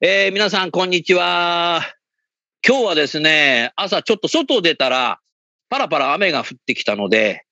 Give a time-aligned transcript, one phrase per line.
[0.00, 1.82] えー、皆さんこんにちは
[2.64, 5.18] 今日はですね朝ちょっと外出たら
[5.68, 7.42] パラパラ雨が降ってきたので、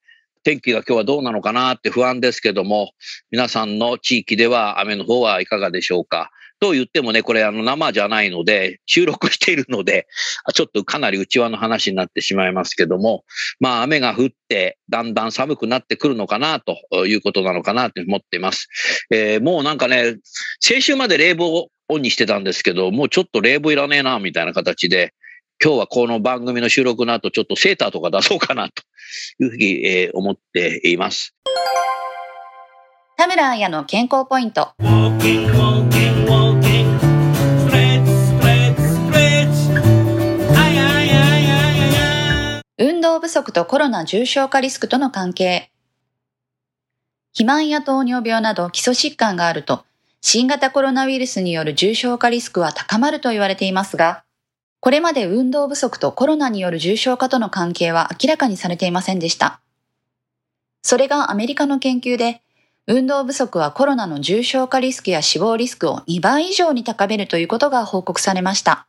[0.44, 2.92] 天気が今日はどうなのかなって不安ですけども、
[3.32, 6.30] 皆さんの地域では雨の方はいかがでしょうか。
[6.60, 10.06] と言ってもね、これあの生じゃないので、収録しているので、
[10.54, 13.24] ちょっとかなり内輪の話になってしまいますけども、
[13.60, 18.68] まあ雨が降って、だんだん寒くなってくるのかなということなのかなと思っています。
[19.10, 20.16] えー、もうなんかね、
[20.60, 25.12] 先週まで冷房オンにしてたんですけど、もうちょっと冷房いらねえな、みたいな形で、
[25.62, 28.82] 今日はこの番組の収録の後、ちょっとセーターとか出そうかなと
[29.42, 31.34] いうふうに、えー、思っています。
[33.16, 34.74] 田村彩の健康ポイント。
[43.16, 45.70] 運動不足とコロナ重症化リスクとの関係。
[47.32, 49.86] 肥満や糖尿病など基礎疾患があると、
[50.20, 54.22] 新型コロナウイルスによる重症化リスクは高まると言われていますが、
[54.80, 59.62] これまで運動不足とコロナによる重症化との関係は明らかにされていませんでした。
[60.82, 62.42] それがアメリカの研究で、
[62.86, 68.86] 運動不足はコロナの重症化リスクや死亡リスクを2倍以上に高めるということが報告されました。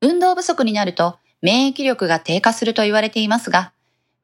[0.00, 3.72] 運動不足になると免疫力が低下すると言われていますが、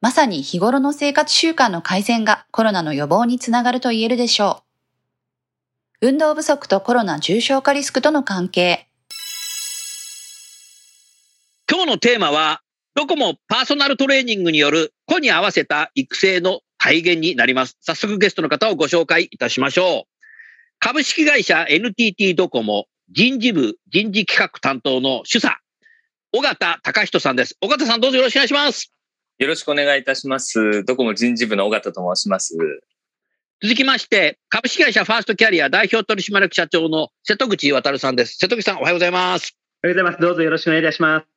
[0.01, 4.63] まさに日頃の生活習慣の改善がコロナの予防につながると言えるでしょ
[6.01, 6.07] う。
[6.09, 8.89] 運動不足とコロナ重症化リスクとの関係。
[11.71, 12.59] 今日のテーマは、
[12.93, 17.77] どこもパーソナルトレーニングによる個に合わせた育成の体現になります。
[17.79, 20.03] 早速ゲストの方をご紹介いたしましょう。
[20.79, 25.61] 株式会社 NTT ドコモ人事部人事企画担当の主査、
[26.35, 27.55] 尾形隆人さんです。
[27.61, 28.91] 尾形さんどうぞよろしくお願いします。
[29.37, 30.83] よろしくお願いいたします。
[30.83, 32.55] ドコモ人事部の尾形と申します。
[33.61, 38.37] 続きまして、株式会社ファーストキャリア代表取締役社長の瀬戸口渉さんです。
[38.39, 39.55] 瀬戸口さんおはようございます。
[39.83, 40.21] おはようございます。
[40.23, 41.27] どうぞよろしくお願いいたします。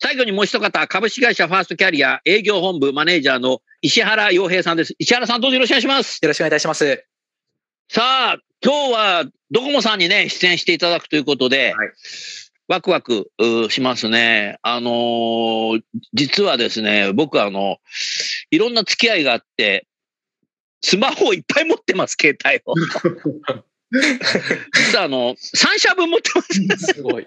[0.00, 4.96] 最後にもう一方、株式会社ファーストキャリア営業本部マネージャーの石原洋平さんです。
[4.98, 6.18] 石原さんどうぞよろしくお願いします。
[6.20, 7.04] よろしくお願いいたします。
[7.88, 11.90] さあ、今日はドコモさんにね、出演していただくということで、はい、
[12.68, 13.30] ワクワク
[13.70, 14.58] しますね。
[14.62, 15.82] あのー、
[16.14, 17.78] 実はですね、僕あの、
[18.50, 19.86] いろんな付き合いがあって、
[20.80, 22.74] スマホをいっぱい持ってます、携帯を。
[23.92, 26.94] 実はあの、3社分持ってます。
[26.94, 27.26] すごい。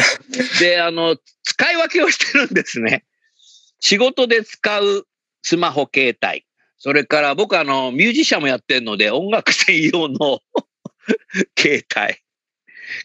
[0.60, 3.04] で、あの、使い分けをしてるんですね。
[3.80, 5.06] 仕事で使う
[5.42, 6.44] スマホ携帯。
[6.78, 10.40] それから僕あの、ミュージシャンもやってるので、音楽専用の
[11.58, 12.18] 携帯。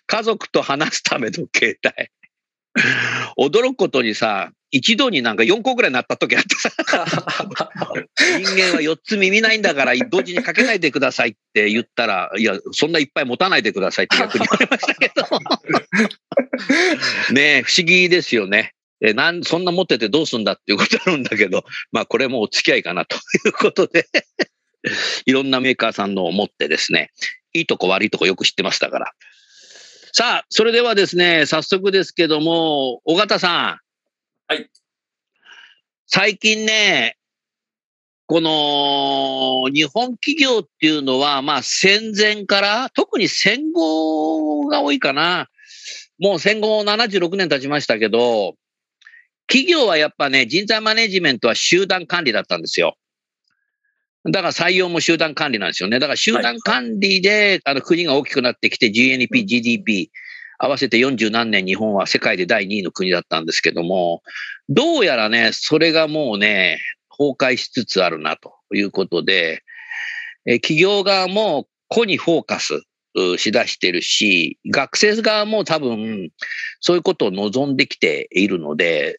[0.07, 2.09] 家族と話すための携帯。
[3.37, 6.69] 驚くことにさ、一度になんか4個ぐらいなった時あってさ、
[8.39, 15.23] 人間は4つ耳ないんだから同時にかけないでくださいって言ったら、いや、そんないっぱい持たないでくださいって 逆に言われましたけど。
[17.33, 18.73] ねえ、不思議ですよね。
[19.03, 23.19] えなん、そんな持っててどうすんだっていうことあるんだけど、まあこれもお付き合いかなとい
[23.49, 24.05] うことで
[25.25, 27.11] いろんなメーカーさんのを持ってですね、
[27.53, 29.11] いいとこ悪いとこよく知ってましたから。
[30.13, 33.79] さあ、それではですね、早速ですけども、尾形さ
[34.49, 34.53] ん。
[34.53, 34.69] はい。
[36.05, 37.15] 最近ね、
[38.25, 45.47] この日本企業っていうのは、まあ戦前から、特に戦後が多いかな。
[46.19, 48.55] もう戦後76年経ちましたけど、
[49.47, 52.97] 企業はやっぱね、人材マネジメントは集団管理だったんですよ。
[54.25, 55.99] だから採用も集団管理なんですよね。
[55.99, 60.11] だから集団管理で、あの国が大きくなってきて GNP、GDP、
[60.59, 64.21] 合わせて40何年日本は世界で第2位の国だったんですけども、
[64.69, 66.79] どうやらね、それがもうね、
[67.09, 69.63] 崩壊しつつあるなということで、
[70.45, 72.81] え企業側も個にフォーカス、
[73.37, 76.29] しだしてるし、学生側も多分、
[76.79, 79.17] そういうことを望んできているので、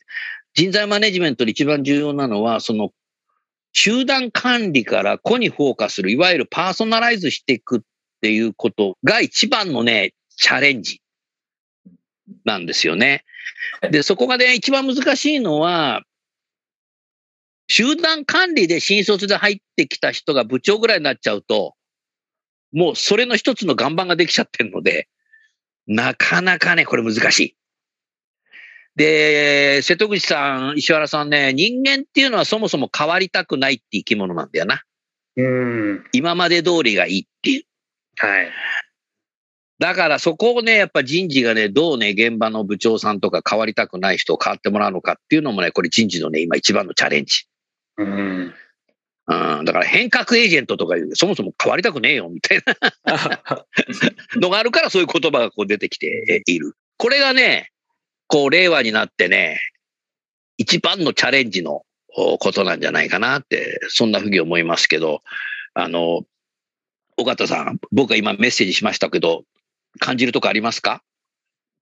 [0.54, 2.90] 人材マネジメントで一番重要なのは、その、
[3.72, 7.80] 集団管理から個にフォーカスする、いわゆるパーソナライズしていくっ
[8.20, 11.00] ていうことが一番のね、チャレンジ
[12.44, 13.24] なんですよね。
[13.90, 16.02] で、そこがね、一番難しいのは、
[17.68, 21.74] 集団管理で新卒で入ってきた人が部長ぐらいになっちゃうと、
[22.72, 25.08] もうそれの一つの岩盤ができちゃってるので、
[25.86, 27.56] なかなかね、これ難しい。
[28.96, 34.82] で、瀬戸口さん、石原さんね、人間っていうのはそもそも変わりたくないって生き物なんだよな。
[35.36, 36.04] うん。
[36.12, 37.64] 今まで通りがいいっていう。
[38.18, 38.50] はい。
[39.78, 47.46] だからそこをね、やっぱ人事がね、どうね、現場の部長さんとか変わりたくない人を変わってもらうのかっていうのもね、これ人事のね、今一番のチャレンジ。
[47.96, 48.54] うん。
[49.28, 52.62] うん、だから変革エージェントとか言うそもそも変わりたくねえよみたい
[53.04, 53.64] な
[54.36, 56.74] のがあるからそういう言葉がこう出てきている。
[56.96, 57.70] これがね、
[58.32, 59.60] こう令和になってね、
[60.56, 61.82] 一番のチャレンジの
[62.14, 65.20] ことなんじゃないかなって、そんなふうに思いますけど、
[65.74, 66.22] あの、
[67.18, 69.44] 尾形さん、僕が今メッセージしましたけど、
[70.00, 71.02] 感じるとこありますか？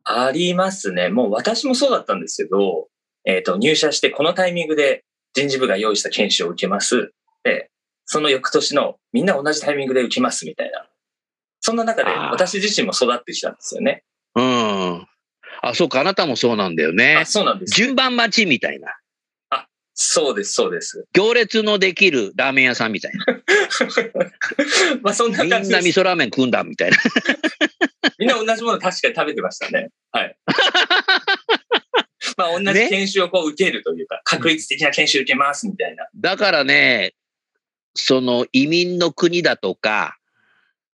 [0.03, 1.09] ありますね。
[1.09, 2.89] もう私もそうだったんですけど、
[3.25, 5.05] えっ、ー、と、入社してこのタイミングで
[5.35, 7.13] 人事部が用意した研修を受けます。
[7.45, 7.71] で、
[8.07, 10.85] その翌年のみんな同じタイミングで受けますみたいな。
[11.61, 14.03] そんな中で私自身も育ってきたんですよね。
[14.35, 14.45] うん。
[15.63, 17.17] あ、そうか、あなたもそうなんだよね。
[17.17, 17.75] あ、そうなんです。
[17.75, 18.95] 順番待ちみたいな。
[19.51, 21.07] あ、そうです、そうです。
[21.13, 23.25] 行列のできるラーメン屋さんみたいな。
[25.03, 26.97] まあそんな感じみんな味噌ラーメン食うんだみたいな。
[28.19, 29.89] みんな同じもの確かに食べてましたね。
[30.11, 30.37] はい。
[32.37, 36.09] まあ、同じ研修をこう受けるというか、ね、確率的な研修受けますみたいな。
[36.15, 37.15] だからね、
[37.95, 40.17] その移民の国だとか、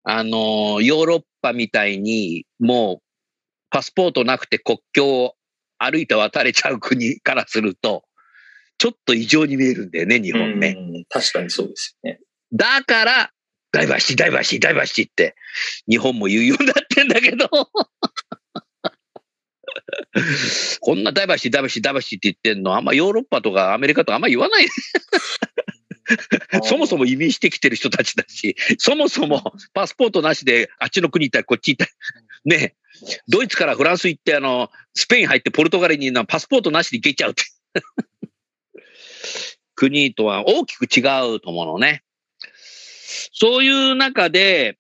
[0.03, 3.10] あの、ヨーロッパみたいに、もう、
[3.71, 5.35] パスポートなくて国境を
[5.79, 8.05] 歩いて渡れちゃう国からすると、
[8.79, 10.77] ちょっと異常に見えるんだよね、日本ね。
[11.09, 12.21] 確かにそうですよね。
[12.53, 13.31] だから、
[13.73, 15.37] ダイバーシティ、ダイバーシティ、ダイバーシティって、
[15.89, 17.49] 日本も言うようになってんだけど
[20.81, 24.69] こんなダイバーシティ、ダイバーシティ、ダイバーシティって言ってんの、あんまヨーロッパとかアメリカとかあんま言わない。
[26.63, 31.93] そもそも移民してきてる人たちだし、そもそもパスポートなしであっちの国行ったりこっち行った。
[32.45, 32.75] り、ね
[33.29, 37.45] ドイツからフランス行って、あの、スペイン入ってポルトガルにパスポートなしで行けちゃうって。
[39.75, 41.01] 国とは大きく違
[41.35, 42.03] うと思うのね。
[43.33, 44.79] そういう中で、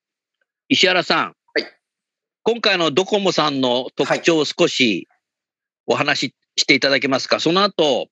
[0.69, 1.37] 石原さん、
[2.43, 5.09] 今回のドコモさんの特徴を少し
[5.87, 8.09] お話ししていただけますか、はい、その後、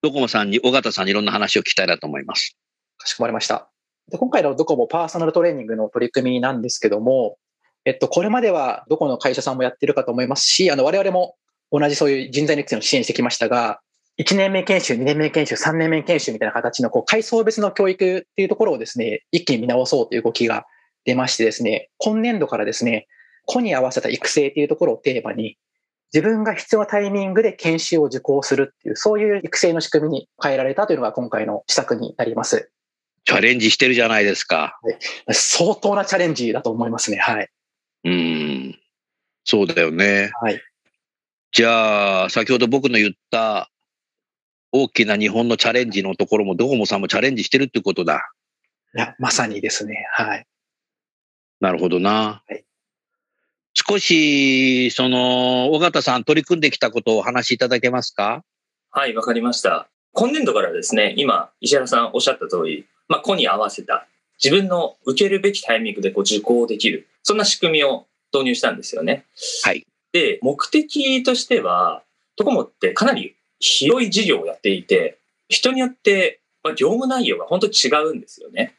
[0.00, 2.56] ドコモさんに、尾形さんにいろんな話を聞きたいなと思います。
[2.98, 3.68] かしこまりました。
[4.10, 7.36] で今回のドコモパーソナルトレーニングの取り組みなんですけども、
[7.84, 11.34] えっと、これまではどこの会社さんもやってるかと思いますし、あの、我々も
[11.72, 13.80] 同じそういう人材育成を支援してきましたが、
[14.18, 20.64] 1年目研修、2年目研修、3年目研修みたいな形のこう階層別の教育っていうところをですね、一気に見直そうという動きが
[21.04, 23.06] 出ましてですね、今年度からですね、
[23.46, 25.56] 子に合わせた育成っていうところをテーマに、
[26.12, 32.70] 自分が必要なタイミングで研修を受講するっていう、そういう育成の仕組みに変えられたというのが今回の施策になります。
[33.24, 34.78] チャレンジしてるじゃないですか。
[34.82, 37.18] はい、相当なチャレンジだと思いますね。
[37.18, 37.48] はい。
[38.04, 38.78] うん。
[39.44, 40.30] そうだよね。
[40.40, 40.62] はい。
[41.52, 43.70] じゃあ、先ほど僕の言った
[44.72, 48.32] 大きな日本のチャレンジのところもドコモさんもチャレンジしてるってことだ。
[48.94, 50.06] いや、まさにですね。
[50.12, 50.46] はい。
[51.60, 52.42] なるほどな。
[52.48, 52.64] はい
[53.90, 58.44] 少し、その、尾形さん取り組んできたことをお話しいただけますか？
[58.90, 59.88] はい、わかりました。
[60.12, 64.06] 今年度からですね、今、石原さんおっしゃった通り、まあ、子に合わせた、
[64.42, 69.24] 自分の受けるべきタイミングでこう受講できる、そんな仕組みを導入したんですよね。
[69.62, 69.86] はい。
[70.12, 72.02] で、目的としては、
[72.36, 75.16] ドコモってかなり広い事業をやっていて、
[75.48, 78.74] 人によって、まあ、業務内容が本当に違うんですよね。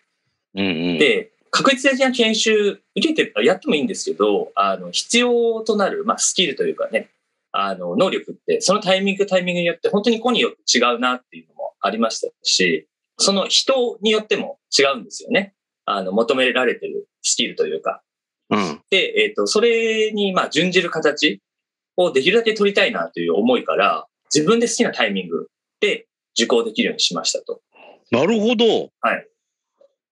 [0.54, 7.10] うんうん、で、確率的な研修受けて、やってもいいんですけど、あの、必要となる、まあ、スキルというかね、
[7.52, 12.88] あの、能力って、そのタイミングタイミングによって本当に子によって違うなっていうのもありましたし、
[13.18, 15.54] その人によっても違うんですよね。
[15.86, 18.02] あの、求められてるスキルというか。
[18.50, 18.82] うん。
[18.90, 21.42] で、えっ、ー、と、それに、まあ、準じる形
[21.98, 25.48] をできるだけ取りたいなという思いから、自分で好きなタイミング
[25.80, 27.62] で受講できるようにしましたと。
[28.12, 28.90] なるほど。
[29.02, 29.28] はい。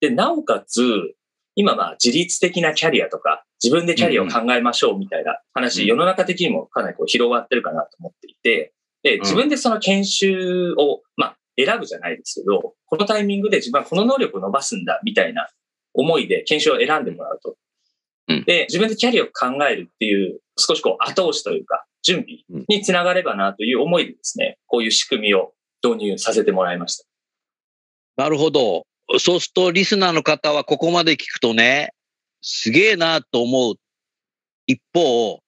[0.01, 1.15] で、なおかつ、
[1.57, 15.49] 今まあ自律的なキャリアとか、自分でキャリアを考えましょうみたいな話、うん、世の中的にもかなりこう広がってるかなと思っていて、で、自分でその研修を、まあ、選ぶじゃないですけど、このタイミングで自分はこの能力を伸ばすんだみたいな
[15.93, 17.55] 思いで研修を選んでもらうと。
[18.27, 27.05] うんで、自分でキャリアを考えるっていう、少しこう後押しというか、準備につながればなという思いでですね、こういう仕組みを導入させてもらいました。
[28.17, 28.85] なるほど。
[29.19, 31.93] そうすると、リスナーの方はここまで聞くとね、
[32.41, 33.75] すげえなと思う。
[34.67, 35.41] 一方、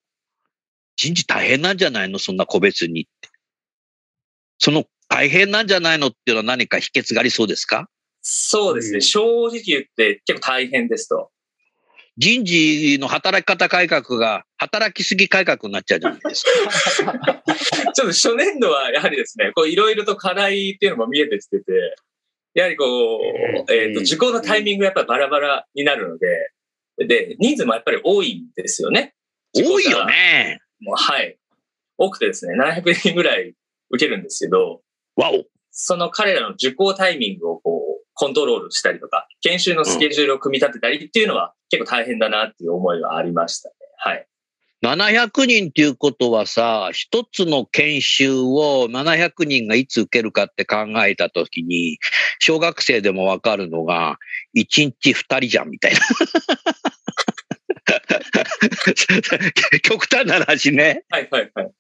[0.96, 2.20] 人事大変なんじゃないの？
[2.20, 3.30] そんな個別にって。
[4.58, 7.90] その大変なんじゃないのっていうのは何か秘訣がありそうですか？
[8.22, 8.96] そうですね。
[8.96, 11.32] うん正直言って結構大変ですと。
[12.18, 16.44] 人事の働き方改革が働きすぎ改革になっちゃうじゃないです
[17.06, 17.14] か。
[17.96, 21.96] ちょっと初年度はやはりですね、こういろいろと課題っていうのも見えてきてて、
[22.54, 26.28] やはりこう、えっ、と、受講のタイミングがやっぱりバラバラになるので、
[27.08, 29.14] で、人数もやっぱり多いんですよね。
[29.56, 30.60] 多いよね。
[30.82, 31.38] もうはい。
[31.98, 33.54] 多くてですね、700人ぐらい
[33.92, 34.82] 受けるんですけど、
[35.16, 35.44] わお。
[35.72, 43.76] その彼らの受講タイミングをこう、コントロールしたりとか、研修のスケジュールを組み立てたりっていうのは結構大変だなっていう思いはありましたね。
[43.98, 44.28] はい。
[44.82, 52.00] 700人っていうことはさ、一つの研修を700人がいつ受けるかって考えたときに、
[52.40, 54.18] 小学生でもわかるのが、
[54.58, 56.00] 1日2人じゃんみたいな。
[59.84, 61.04] 極端な話ね。
[61.10, 61.72] はいはいはい。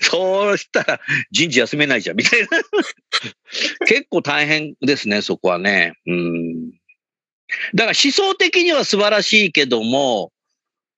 [0.00, 1.00] そうしたら
[1.30, 2.48] 人事休めないじゃんみたいな。
[3.86, 5.94] 結構大変ですね、そこはね。
[6.06, 6.70] うん。
[7.74, 10.32] だから思想的には素晴らしいけども、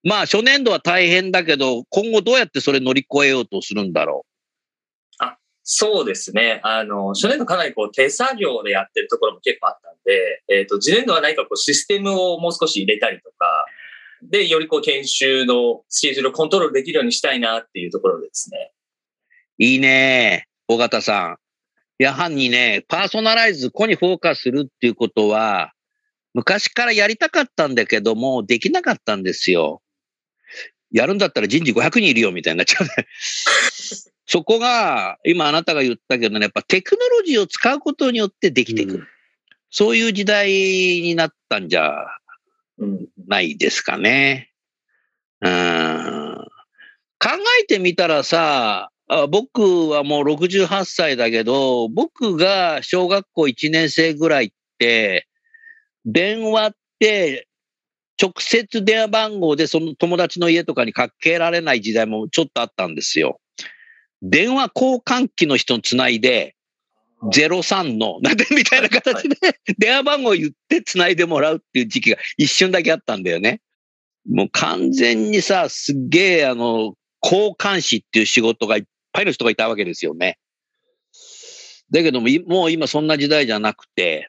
[0.02, 4.26] まあ初年度は大変だけど、今後どうやってそれ乗り越えようとするんだろ
[5.64, 6.60] そうですね。
[6.64, 13.64] あの、初年度かなりこう手作業でやってるところも結構あったんで、えっ、と、次年度は何かこうシステムをもう少し入れたりとか、
[14.22, 18.72] で、よりこう研修のスケジュールをコントロールできるようにしたいなっていうところですね。
[19.60, 19.62] う。
[19.62, 21.36] いいね、尾形さん。
[21.98, 25.72] やはりね、パーソナライズ、個にフォーカスするっていうことは、
[26.34, 29.81] 昔からやりたかったんだけども、できなかったんですよ。
[30.92, 32.92] やるんだったら人事500人いるよみたいになっちゃうね。
[34.26, 39.08] そこが、今あなたが言ったけどね、やっぱテクノロジーを使うことによってできてくる。
[39.70, 41.92] そういう時代になったんじゃ
[42.78, 43.08] うん。
[43.26, 44.50] ないですかね。
[45.40, 46.44] うん。
[47.18, 47.28] 考
[47.60, 55.28] えてみたらさ、あ僕はもう68歳だけど、僕が小学校1年生ぐらいって、
[56.04, 57.48] 電話って
[58.22, 63.40] 直接電話番号でその友達の家とかにかけられない時代もちょっとあったんですよ。
[64.22, 66.54] 電話交換機の人につないで、
[67.24, 69.36] 03の、なんでみたいな形で、
[69.76, 73.60] 電話番号言ってつないでもらうっていう時期が一瞬だけあったんだよね。
[74.28, 80.38] もう完全にさ、すっげえあの、交換士っていう仕事がいっぱいの人がいたわけですよね。
[81.90, 84.28] だけども、いもう今そんな時代じゃなくて、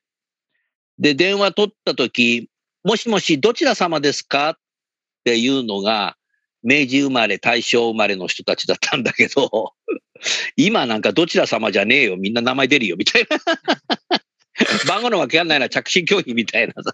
[1.00, 2.50] で、電話取った時、
[2.84, 4.52] もしもしどちら様ですか？
[4.52, 4.56] っ
[5.24, 6.18] ていうのが、
[6.64, 9.74] 明治生まれ、大正生まれの人たちだったんだけど、
[10.56, 13.38] 今なんかどちら様じゃねえよ、みんな名前出るよ、みたいな。
[14.88, 16.94] 番号のわけやんないな、着信拒否みたいなさ。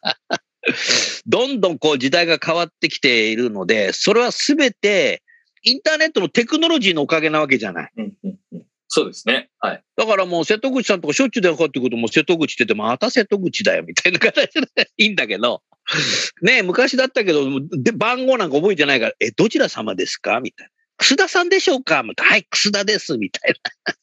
[1.26, 5.24] どんどんこう時代が変わってきているので、それはすべて
[5.64, 7.92] インターネットのテクノロジーのおかげなわけじゃない。
[7.98, 9.52] うんうんうんそうですね。
[9.60, 9.84] はい。
[9.98, 14.68] だからもう瀬戸口さんとかしょっちゅう電話かかってくるともう瀬戸口って言ってまた瀬戸口だよみたいな形で
[14.98, 15.62] いいんだけど、
[16.42, 20.40] ね昔だったけど、で番号なんか覚えてないから、え、どちら様ですか？
[20.40, 20.72] みたいな。
[20.98, 22.04] 楠田さんでしょうか？
[22.04, 23.18] はい、楠田です。
[23.18, 23.54] みたい
[23.86, 23.94] な。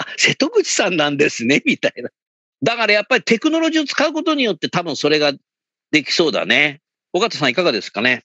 [0.00, 1.62] あ、瀬戸口さんなんですね。
[1.64, 2.10] みたいな。
[2.62, 5.32] だからやっぱりテクノロジーを使うことによって多分それが
[5.90, 6.80] できそうだね。
[7.12, 8.24] 尾形さんいかがですかね？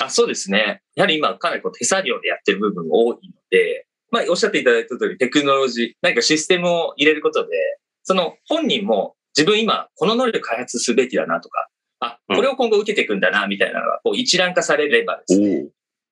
[0.00, 0.82] あそうですね。
[0.94, 7.56] やはり今かなりこう手作業でやってる部分が多いので、まあおっしゃっていただいた通りテクノロジー、何かシステムを入れることで、
[8.02, 11.68] その本人も自分今この能力開発すべきだなとか、
[12.00, 15.66] あ、これを今後受けていくんだなみたいなのがこう一覧化されればですね、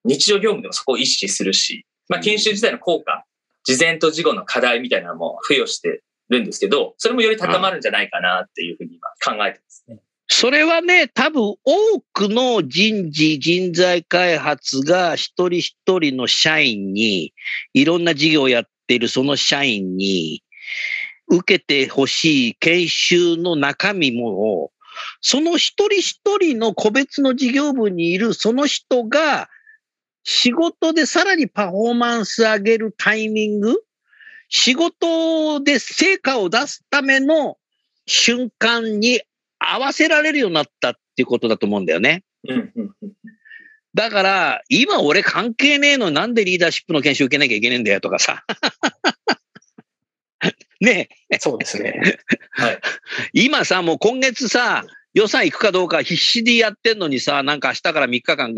[0.04, 3.24] 日常業務でもそこを意識するし、まあ研修自体の効果、
[3.64, 9.98] 事前と事後の課題みたいなのも付与してるんですけど、それもより高まるんじゃないかなっていうふうに今考えてますね。
[10.28, 11.58] それはね、多分多
[12.12, 17.34] くの人事、人材開発が一人一人の社員に、
[17.74, 20.42] いろんな事業をやっているその社員に、
[21.28, 24.72] 受けてほしい研修の中身も、
[25.20, 29.48] その一人一人の個別の事業部にいるその人が、
[30.24, 33.82] 仕事でさらにパフォーマンス上げるタイミング、
[34.48, 37.56] 仕事で成果を出すための
[38.06, 39.20] 瞬間に
[39.58, 42.24] 合わせられるようになったっていうことだと思うんだよね。
[43.94, 48.44] だから、今俺関係ねえのになんでリーダーシップの研修受けなきゃいけねえんだよとかさ。
[50.82, 52.18] ねえそうですね。
[52.50, 52.80] はい。
[53.32, 54.84] 今さ、もう今月さ、
[55.14, 58.54] 予算行くかどうか必死でやってんのにさ、なんか明日から3日間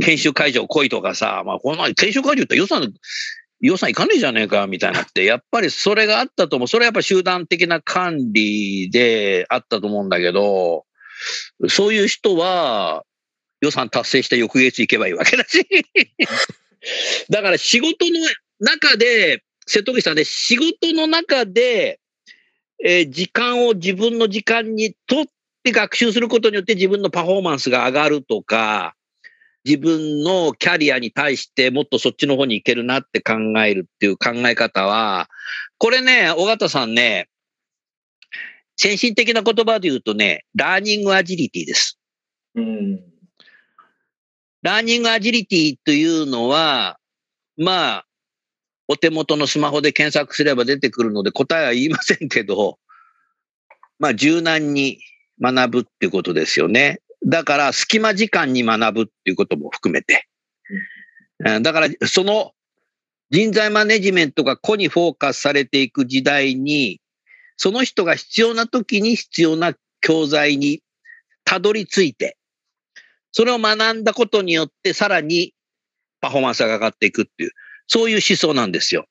[0.00, 2.94] 研修会場来いとかさ、まあこの研修会場って予算、
[3.60, 6.68] 予算いかねえじゃねえかみたいなって、やっぱりそれがあったと思う。
[6.68, 10.84] それはやっぱ集団的な管理であったと思うんだけど、
[11.68, 13.04] そういう人は
[13.60, 15.66] 予算達成して翌月行けばいいわけだし。
[17.30, 18.20] だから仕事の
[18.60, 22.00] 中で、瀬戸口さんね、仕事の中で、
[22.84, 25.24] えー時間を自分の時間にとっ
[25.62, 28.94] て学習することによって自分のパフォーマンスが上がるとか、
[29.64, 35.28] 自分のキャリアに対してもっとそっちの方に行けるなって考えるっていう考え方は、
[35.78, 37.28] これね、尾形さんね、
[38.76, 41.98] 先進的な言葉で言うとね、ラーニングアジリティです。
[42.54, 43.00] うん。
[44.62, 46.98] ラーニングアジリティというのは、
[47.56, 48.06] まあ、
[48.88, 52.78] お手元のスマホで検索すれば出てくるので答えは言いませんけど、
[53.98, 54.98] まあ柔軟に
[55.40, 57.00] 学ぶっていうことですよね。
[57.26, 60.28] だから隙間時間に学ぶっていうことも含めて。
[61.44, 62.52] うんだからその
[63.30, 67.00] 人材マネジメントが個にフォーカスされていく時代に、
[67.56, 70.82] その人が必要な時に必要な教材に
[71.44, 72.36] たどり着いて、
[73.32, 75.52] それを学んだことによってさらに
[76.20, 77.50] パフォーマンスが上がっていくっていう、
[77.86, 79.06] そういう思想なんですよ。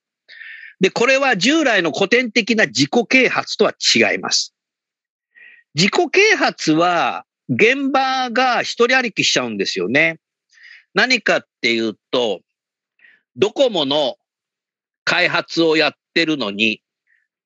[0.79, 4.53] で、これは従来の古典的な自己啓発とは違います。
[5.75, 10.19] 自己啓発は現場が一人歩きしちゃうんですよね。
[10.93, 12.41] 何かっていうと、
[13.35, 14.17] ドコモの
[15.05, 16.81] 開発をやってるのに、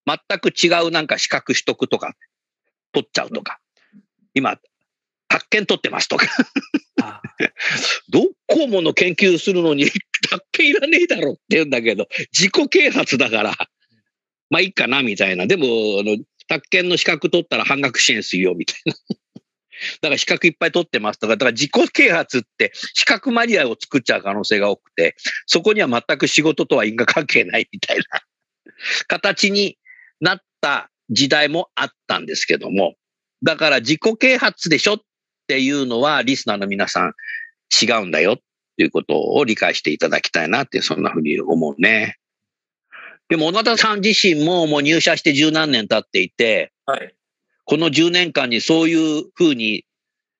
[0.05, 2.13] 全く違うなんか資格取得とか
[2.91, 3.59] 取っちゃうとか、
[4.33, 4.57] 今、
[5.29, 6.27] 発見取ってますとか、
[7.01, 7.21] あ。
[8.09, 9.85] ドコモの研究するのに
[10.29, 13.55] 発見いらねえだろって言うんだけど、自己啓発だから、
[14.49, 15.45] まあいいかなみたいな。
[15.45, 15.65] でも、
[15.99, 16.17] あの、
[16.47, 18.93] 宅建の資格取ったら半額支援するよみたいな。
[20.01, 28.03] だから資格いっぱい取ってますとか、だから自己啓発って資格マリアを作っちゃう可能性が多くて、そこには全く仕事とは因果関係ないみたいな。
[29.07, 29.77] 形に
[30.19, 32.95] なった時代もあったんですけども、
[33.43, 35.01] だから自己啓発でしょっ
[35.47, 37.13] ていうのはリスナーの皆さん
[37.81, 38.37] 違うんだよっ
[38.77, 42.17] ていうことを理解していただきたいなって、そんなふうに思うね。
[43.29, 47.13] でも、小田さん自身ももう入社して十何年経っていて、はい。
[47.65, 49.83] この10年間にそういうふうに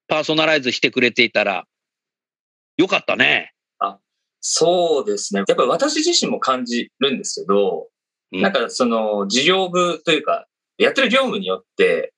[0.07, 1.65] パーソナライズしてくれていたら、
[2.77, 3.53] よかったね。
[4.39, 5.43] そうですね。
[5.45, 7.87] やっぱり私自身も感じるんですけど、
[8.31, 12.13] うんなんかその事業部というか、やってる業務によって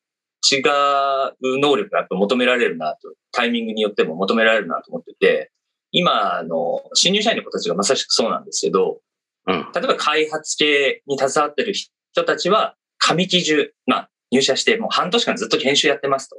[0.52, 5.52] 違う能力が求められるなと、タイミングによっても求められるなと思ってて、
[5.92, 9.02] 今の新入社員の子たちがまさしくそうなんですけど、
[9.48, 9.68] うん。
[9.74, 16.38] 例えば開発系に携わってる人たちは、上期中、まあ入社してもう半年間ずっと研修やってますと。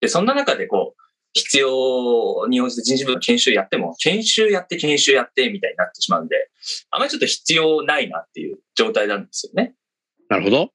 [0.00, 1.02] で、そんな中でこう、
[1.34, 6.50] 必要に応じて人事部の研修やっても、研修やって研修やってみたいになってしまうんで、
[6.90, 9.74] あまりちょっと必要ないなっていう状態なんですよね。
[10.28, 10.70] なるほど。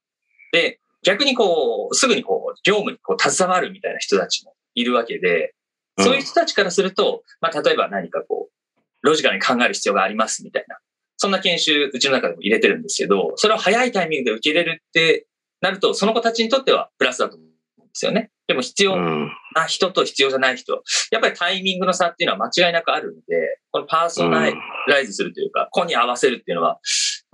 [0.52, 5.54] で、逆にこう、すぐにこう、業務にこう、携わるみたいな人たちもいるわけで、
[5.98, 10.78] そういう人たちからすると、まあ、例えば何かこう、ロジカルに考える必要がありますみたいな、
[11.16, 15.26] そんな研修、うちの中でも入れてるんですけど、それを早いタイミングで受け入れるって
[15.60, 18.30] なると、その子たちにとってはプラスだと思うんですよね。
[18.46, 19.30] でも必要うん。
[19.54, 24.50] な人と必要じゃない人、やっぱりタイミングの差っていうのは間違いなくあるんで、このパーソナ
[24.88, 26.80] ライズするというか、子に合わせるっていうのは、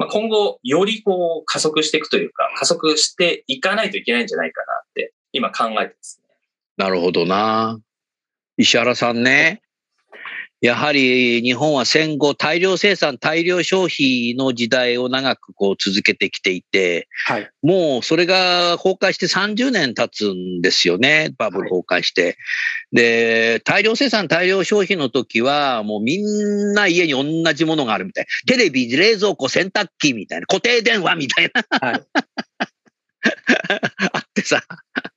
[0.01, 6.35] まあ、今後よりこう加速していくというか、加速していかないといけないんじゃないかなって今考えてますね。
[6.79, 7.79] なるほどな。
[8.57, 9.61] 石原さんね。
[10.61, 17.51] やはり日本は戦後大量生産、大量消費の時代を長くこう続けてきていて、はい。
[17.63, 21.35] もうそれが崩壊して30年経つんですよね。
[21.39, 22.37] バブル崩壊して。
[22.93, 28.27] で、大量生産、大量消費の時は、もうみんな家に同じものがあるみたい。
[28.47, 30.47] テレビ、冷蔵庫、洗濯機みたいな。
[30.47, 31.89] 固定電話みたいな。
[31.89, 32.03] はい。
[34.10, 34.10] あ
[34.41, 34.65] ってさ。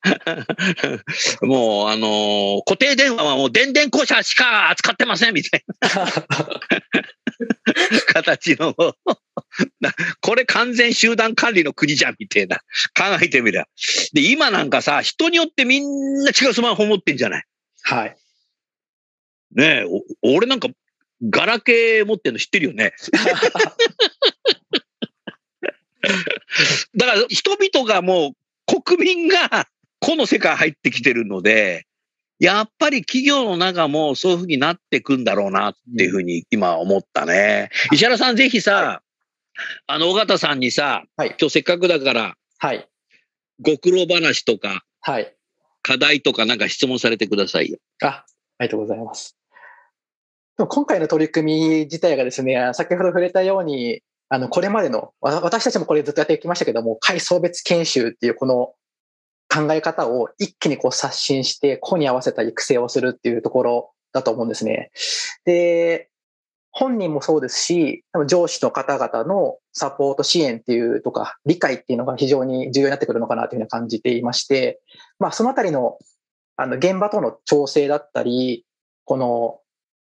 [1.42, 5.90] もう、あのー固定電話はもう電電公社しか扱ってませんみたいな
[8.14, 8.76] 形の。
[9.80, 12.58] なこれ完全集団管理の国じゃんみたいな。
[12.58, 12.64] 考
[13.22, 13.66] えてみりゃ。
[14.14, 17.44] で、今なんかさ、人によってみんな違うスマホ持ってんじゃない？
[17.84, 18.18] はい。
[19.56, 19.86] ねえ、
[20.22, 20.70] お俺なんか、
[21.30, 22.94] ガラケー持ってんの知ってるよね？
[26.96, 28.32] だから人々がもう
[28.82, 29.68] 国民が
[30.00, 31.86] この世界入ってきてるので、
[32.40, 37.70] やっぱり企業の中もそういうふうになっていくんだろうなっていうふうに今思ったね。
[37.92, 39.02] 石原さんぜひさ、
[39.88, 41.36] あの、尾形さんにさ、はい。
[41.40, 42.88] 今日せっかくだから、はい。
[43.62, 45.36] ご苦労話とか、はい。
[45.84, 47.78] 課題とかなんか質問されてくださいよ。
[48.02, 48.26] あ、あ
[48.60, 49.38] りがとうございます。
[50.58, 54.02] 今回の取り組み自体がですね、先ほど触れたように、
[54.34, 58.74] あの、これまでの、私たちもこれずっとやってきましたけども、階層別研修っていうこの
[59.48, 64.90] 考え方を一気にこう刷新して、個に合わせた育成をするっていうところだと思うんですね。
[65.46, 66.10] で、
[66.72, 74.82] 本人もそうですし、上司の方々のサポート支援っていうとか、理解っていうのが非常に重要になってくるのかなというふうに感じていまして、
[75.20, 76.00] まあそのあたりの、
[76.56, 78.66] あの、現場との調整だったり、
[79.06, 79.60] この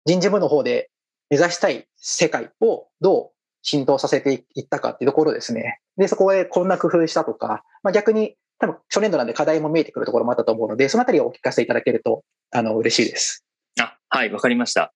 [0.05, 0.91] 人事部の方で
[1.31, 5.81] 目指したい世界をどう浸透させていったかっていうところですね。
[5.97, 13.45] で、そこでこんな工夫したとか、まあ逆に多分初年度なんで課題も見えてくるところもあったと思うので、そのあたりをお聞かせいただけると、あの、嬉しいです。
[13.81, 14.93] あ、はい、わかりました。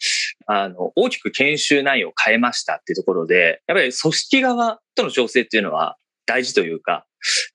[0.47, 5.97] あの、大きく研修内容を変えましたっていうところで、やっぱり組織側との調整っていうのは
[6.27, 7.07] 大事というか、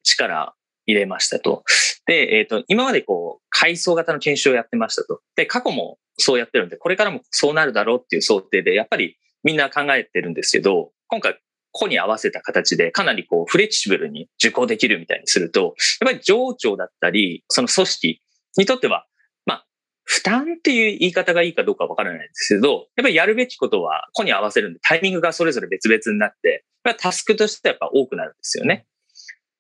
[0.04, 0.56] 力
[0.88, 1.64] 入れましたと。
[2.08, 5.22] で、えっ、と、今までこう、階層型の研修をやってましたと。
[5.36, 11.40] で、過去もそうやってるんで、これからもそうなるだろうっていう想定で、やっぱりみんな考えてるんですけど、今回、
[11.72, 18.22] 個に合わせた形でかなりこうフレキシブルに受講できるみたいにすると、やっぱり上長だったり、その組織
[18.58, 19.06] にとっては、
[19.46, 19.66] まあ、
[20.04, 28.86] 負担っていう言い方がいいかどうかわからないんですけど、やっぱりやるべきことは個に合わせるんで、タイミングがそれぞれ別々になって、やっぱタスクとしてやっぱ多くなるんですよね。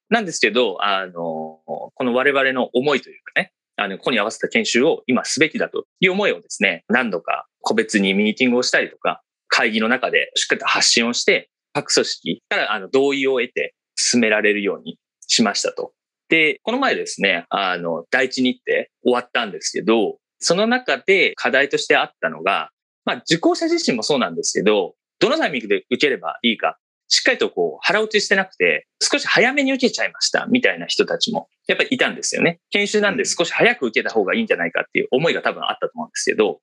[0.09, 15.91] なんですけど、あの、この我々の思いというかね、あの、個に合わせた研修を今すべきだという思いをですね、何度か個別にミーティングをしたりとか、会議の中でしっかりと発信をして、各組織からあの同意を得て進められるようにしましたと。
[16.29, 22.69] で、この前ですね、あの、第一日程終わったんですけど、その中で課題としてあったのが、
[23.03, 32.59] まあ、受講者自身もそうなんですけど、どのタイミングで受ければいいか、しっかりとこう腹落ちしてなくて、少し早めに受けちゃいましたみたいな人たちもやっぱりいたんですよね。
[32.69, 36.59] 研修なんで少し早く受けた方がいいんじゃないかっていう思いが多分あったと思うんですけど、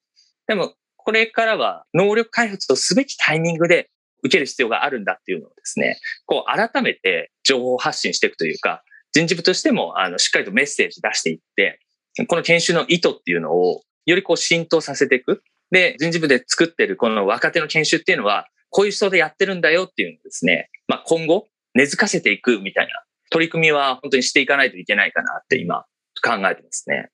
[0.46, 0.74] でも
[1.06, 3.90] これからは能力開発をすべきタイミングで
[4.24, 11.78] 受ける必要があるんだっていうのをですね、こう改めて情報発信していくというか、人事部としてもあのしっかりとメッセージ出していって、
[12.26, 15.44] この研修の意図っていうのをよりこう浸透させていく。
[15.70, 25.84] で、人事部で作ってるこの若手の研修っていうのは、こういう人でやってるんだよっていうのをですね、まあ今後根付かせていくみたいな取り組みは本当にしていかないといけないかなって今
[26.20, 27.10] 考えてますね。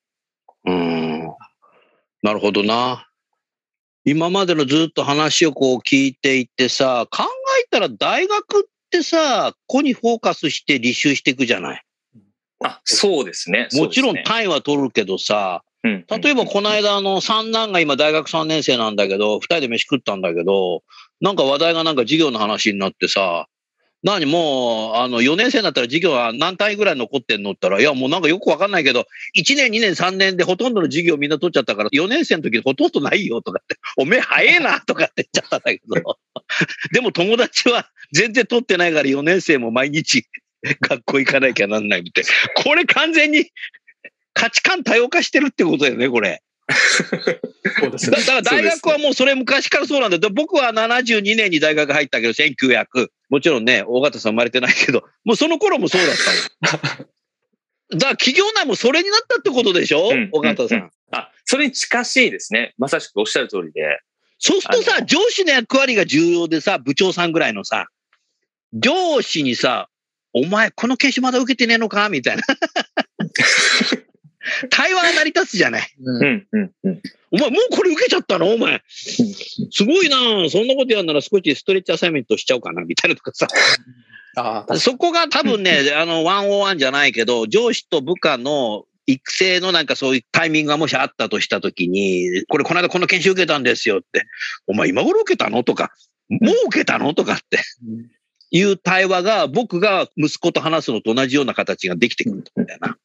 [0.65, 1.27] うん。
[2.23, 3.07] なるほどな。
[4.05, 7.23] 今までのずっと話をこう聞いていってさ、考
[7.63, 11.81] えたら大学ってさ、子にフォーカスして履修していくじゃない？
[12.65, 13.69] あ、そうですね。
[13.73, 20.83] もちろん単位は取るけどさ、うん例えばこの間あの三男が今大学3年生なんだけど、二人で飯食ったんだけど、
[21.19, 23.47] なんか話題がなんか授業の話になってさ、
[24.03, 36.17] 何もう、あの、4年生になったら授業は何単位ぐらい残ってんのったら、いや、もうなんかよくわかんないけど、1年、2年、3年でほとんどの授業みんな取っちゃったから、4年生の時ほとんどないよとかって、おめえ早えなとかって言っちゃったんだけど、
[36.91, 40.25] でも友達は全然取ってないから4年生も毎日
[40.81, 42.29] 学校行かなきゃなんないみたいな。
[42.61, 43.51] これ完全に
[44.33, 46.41] 価値観多様化してるってことだよね、これ。
[47.79, 48.17] そうですね。
[48.17, 53.09] だだから大学はもうそれ昔からそうなんだ僕は72年に大学入ったけど、1900。
[53.29, 56.15] もちろんね、大型さん生まれてないけど、もうその頃もそうだっ
[56.69, 57.07] たの。
[57.99, 60.09] だから企業内もそれになったってことでしょ？
[60.11, 60.91] うん大型さうんん。
[61.11, 62.73] あ、それに近しいですね。
[62.77, 63.99] まさしくおっしゃる通りで。
[64.39, 67.87] そうするとさ、上司の役割が重要でさ、部長さんぐらいのさ、
[68.73, 69.89] 上司にさ、
[70.33, 72.09] お前、この研修まだ受けてねえのか？
[72.09, 72.43] みたいな。
[74.69, 75.87] 対話が成り立つじゃない。
[76.03, 76.17] うん。
[76.17, 77.01] うん、うん、うん。
[77.31, 78.53] お前、もうこれ受けちゃったの？
[78.53, 78.81] お前。
[78.87, 80.17] すごいな。
[80.49, 83.47] そんなことやるなら少しストレッチアサイメントしちゃおうかな、みたいなとかさ。
[84.35, 94.25] あそこが多分ね、 あの、101じゃないけど、上司と部下の育成のなんかそういうタイミングがもしあったとしたときに、これこの間この研修受けたんですよって、
[94.67, 95.63] お前今頃受けたの？
[95.63, 95.91] とか、
[96.29, 97.13] もう受けたの？
[97.13, 97.59] とかって。
[97.83, 98.07] に。
[98.53, 102.97] いう対話が僕が息子と話すのと同じような形ができてくるんだよな。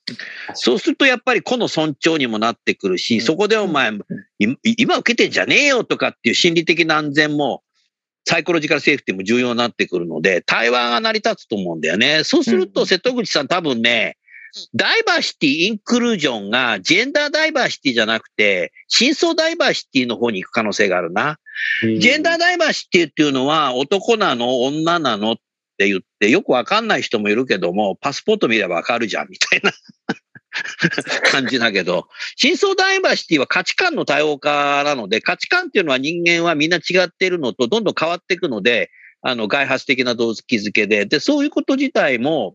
[0.52, 3.92] そうするとやっぱり個の尊重にもなってくるし、そこでお前、
[4.38, 7.62] い今受けてんじゃねえよとかっていう心理的な安全も、
[8.26, 12.24] サイコロジカルセーフティも重要になってくるので、対話が成り立つと思うんだよね。
[12.24, 14.18] そうすると、うん瀬戸口さん多分ね、
[14.75, 21.38] ダイバーシティ、インクルージョンが、ジェンダーダイバーシティじゃなくて、真相ダイバーシティの方に行く可能性があるな。
[21.83, 25.37] にジェンダーダイバーシティっていうのは、男なの、女なのっ
[25.77, 29.73] て言って、よくわかんない人もいるけども、パスポート見ればわかるじゃん、みたいな。
[31.31, 38.90] 感じだけど、真相ダイバーシティは価値観の多様化なので、価値観っていうのは人間はみんな違っているのと、どんどん変わっていくので、
[39.21, 42.55] あの、外発的な動機づけで、で、そういうこと自体も、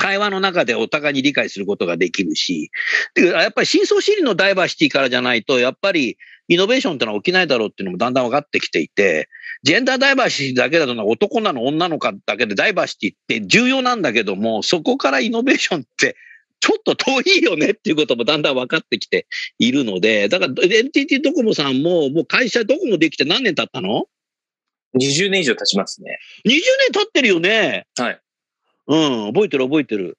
[0.00, 2.70] 会話の中でお互いに理解することができるし、
[3.14, 6.16] でやっぱり深層心理のダイバーシティからじゃないと、やっぱり
[6.48, 9.28] イノベーションってのは起きないだろうっていうのもだんだん分かってきていて、
[9.62, 16.16] ジェンダーダイバーシティだけだと男なの女のかだけでダイバーシティって重要なんだけども、そこからイノベーションって
[16.60, 19.26] ちょっと遠いよねっていうこともだんだん分かってきて
[19.58, 24.06] いるので、だから NTT ドコモさんももう会社ドコモできて何年経ったの
[24.98, 26.18] ？20年以上経ちますね。
[26.46, 26.60] ?20 年
[26.92, 27.86] 経ってるよね。
[27.98, 28.20] はい。
[28.90, 30.18] うん、覚えてる覚えてる。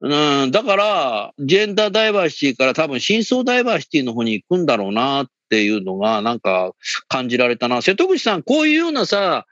[0.00, 6.72] うん、だから、ジェンダーダイバーシティから多分真相ダイバーシティの方に行くんだろうなっていうのが、なんか
[7.08, 7.82] 感じられたな。
[7.82, 9.46] 瀬戸口さん、こういうようなさ、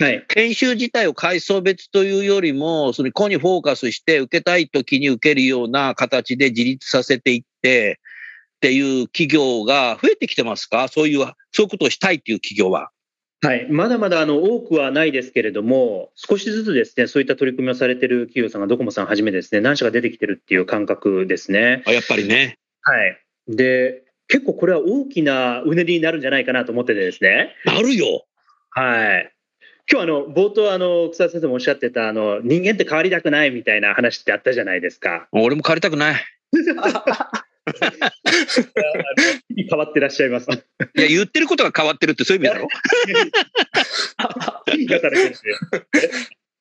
[0.00, 0.24] はい。
[0.26, 8.00] 研修自体を階層別というよりも、その子にフォーカスして受けたい時に受けるような形で自立させていって
[8.56, 10.88] っていう企業が増えてきてますか？
[10.88, 11.20] そういう、
[11.52, 12.90] そういうことをしたいっていう企業は。
[13.44, 21.82] はい、まだまだあの多くはないですけれども、少しずつですね、そういった取り組みをされている企業さんがドコモさんはじめですね、何社か出てきてるっていう感覚ですね。
[21.86, 22.58] あやっぱりね。
[22.82, 23.18] はい。
[23.48, 27.54] で、結構これは大きなうねりになるんじゃないかなと思っててですね。
[27.66, 28.24] なるよ。
[28.70, 29.30] はい。
[29.90, 35.28] 今日あの冒頭あの草田先生もおっしゃってたあの人間って変わりたくないみたいな話ってあったじゃないですか。
[35.32, 36.24] 俺も借りたくない。
[39.70, 40.48] 変わってらっしゃいます。
[40.50, 42.68] いや、言ってることが変わってるってそういう意味だろ？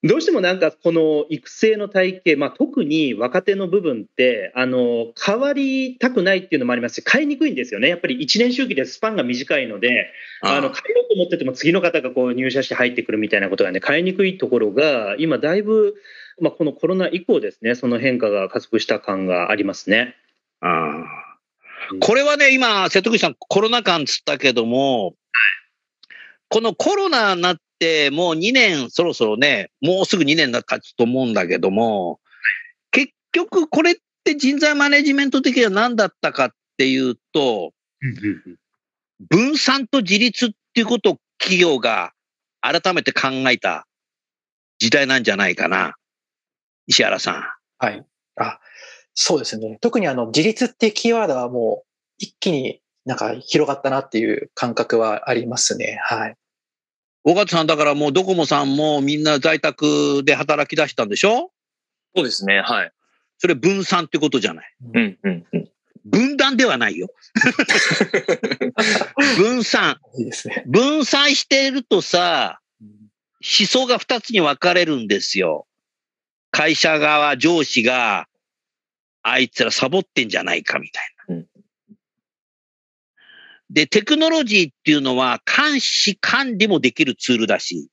[0.06, 10.08] どうしてもなんかこの育成の体系、まあ、特に若手の部分ってあの変わりたくないっていうのもありますし変えにくいんですよねやっぱり1年周期でスパンが短いので
[10.42, 10.74] あの変えよ
[11.06, 15.96] うと思ってても次の方がこう入社して入ってくるみたいなことがね変えにくいところが今だいぶ、
[16.42, 20.18] まあ、このコロナ以降ですねその変化が加速した感がありますね。
[20.63, 25.15] ああこれはね、今、瀬戸口さん、コロナ禍つったけども、
[26.47, 32.19] このコロナになって、もう2年、そろそろね、もうすぐ2年だ経つと思うんだけども、
[32.91, 37.73] 結局、これって人材マネジメント的には何だったかっていうと、
[39.30, 42.13] 分散と自立っていうことを企業が
[42.62, 43.86] 改めて考えた
[44.80, 45.95] 時代なんじゃないかな。
[46.88, 47.43] 石原さん。
[47.78, 48.06] はい。
[48.38, 48.60] あ、
[49.15, 49.78] そうですね。
[49.82, 55.99] 特にあの、自立ってキーワードはもう一気になんか広がったなっていう感覚はありますね。
[56.04, 56.36] はい。
[57.23, 61.52] 尾形さんだからもうドコモさんもみんな在宅で働き出したんでしょ？
[62.15, 62.62] そうですね。
[62.62, 62.91] はい。
[63.38, 64.76] それ分散ってことじゃない。
[64.93, 65.69] うん、うん、うん。
[66.06, 67.10] 分断ではないよ。
[69.38, 69.97] 分散。
[70.17, 70.63] いいですね。
[70.65, 75.67] 分散しているとさ、思想が二つに分かれるんですよ。
[76.52, 78.28] 会社側、上司が、
[79.24, 81.36] あいつらサボってんじゃないかみたいな。
[81.36, 81.48] うん
[83.70, 87.90] で、テクノロジーっていうのは監視管理もできるツールだし、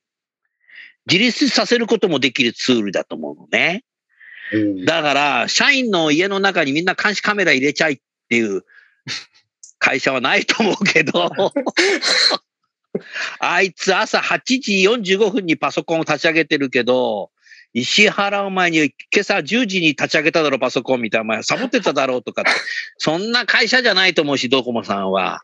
[1.07, 3.83] 自立させることもできるツールだと思うのね。
[4.53, 8.63] うんだから、社員の家の中にみんな監視カメラ入れちゃいっていう
[9.79, 11.31] 会社はないと思うけど、
[13.39, 17.31] あいつ朝8時45分にパソコンを立ち上げてるけど、
[17.73, 18.77] 石原お前に
[19.13, 22.51] 今朝10時に立ち上げただろパソコンみたいな、お前サボってただろうとかって、
[22.97, 25.41] そんな会社じゃないと思うし、ドコモさんは。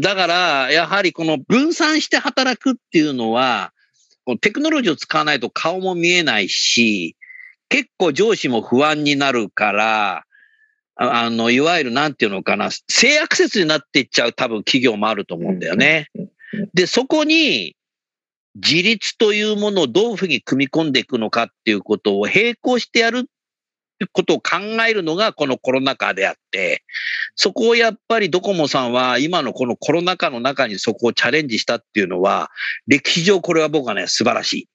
[0.00, 3.72] だから、やはりこの分散して働くっていうのは、
[4.24, 7.16] このテクノロジーを使わないと顔も見えないし、
[7.68, 10.24] 結構上司も不安になるから、
[10.96, 16.08] ああの、いわゆるなんていうのかな、性悪説になっていっちゃう多分企業もあると思うんだよね。
[16.74, 17.76] で、そこに
[18.58, 23.22] 自立というものをどういうふうに組み込んでいくのかっていうことを並行してやるっ
[23.98, 26.82] てことを考えるのがこのコロナ禍であって、
[27.34, 32.50] そこをやっぱりドコモさんは今のこのコロナ禍の中にそこをチャレンジしたっていうのは、
[32.86, 34.68] 歴史上これは僕はね、素晴らしい、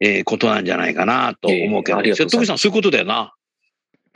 [0.00, 3.34] えーことなんじゃないかなと思うけど、ええありがとうございます瀬戸口さんそういうことだよな。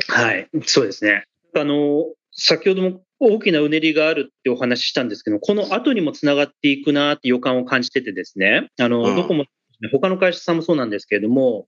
[0.08, 1.24] はい、そうですね。
[1.54, 9.16] あの、先ほども大きなうねりがあるってお話ししたんですけど、この後にもつながっていくなって予感を感じててですね、あの、うん。
[9.16, 9.44] どこも、
[9.92, 11.66] 他の会社さんもそうなんですけれども、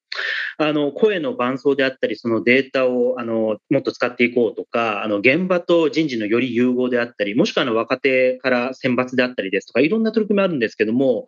[0.58, 11.26] あの、声の伴奏であったり、そのデータを、あの、もっと使っていこうとか、あの、現場と人事のより融合であったり、もしくはあの、若手から選抜であったりですとか、いろんな取り組みあるんですけども、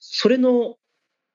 [0.00, 0.76] それの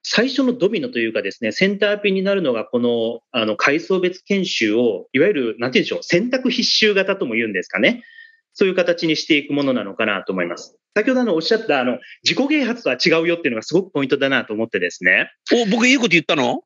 [0.04, 8.04] 最初のドミノというかですね、センターピンになるのが、この、あの、階層別研修を、いわゆる、なんて言うんでしょう、選択必修型とも言うんですかね。
[8.54, 10.78] そういう形にしていくものなのかなと思います。
[10.96, 15.32] 先ほどあの、おっしゃった、あの、自己啓発とは違うよっていうのがすごくポイントだなと思ってですね。
[15.54, 16.64] お、僕いいこと言ったの？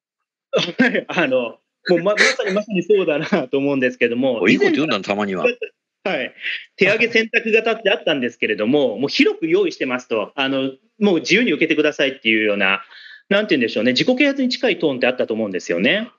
[1.08, 5.46] あの、もうままさにまさにそうだなと思うんですけども、 おいいこと言うんだな、たまには。
[6.04, 6.34] はい、
[6.76, 12.84] 手上げ選択型ってあったんですけれども、 もう広く用意してますと、あのもう自由に受けてくださいっていうような、
[13.30, 16.10] なんて言うんでしょうね、自己啓発に近いトーンってあったと思うんですよね。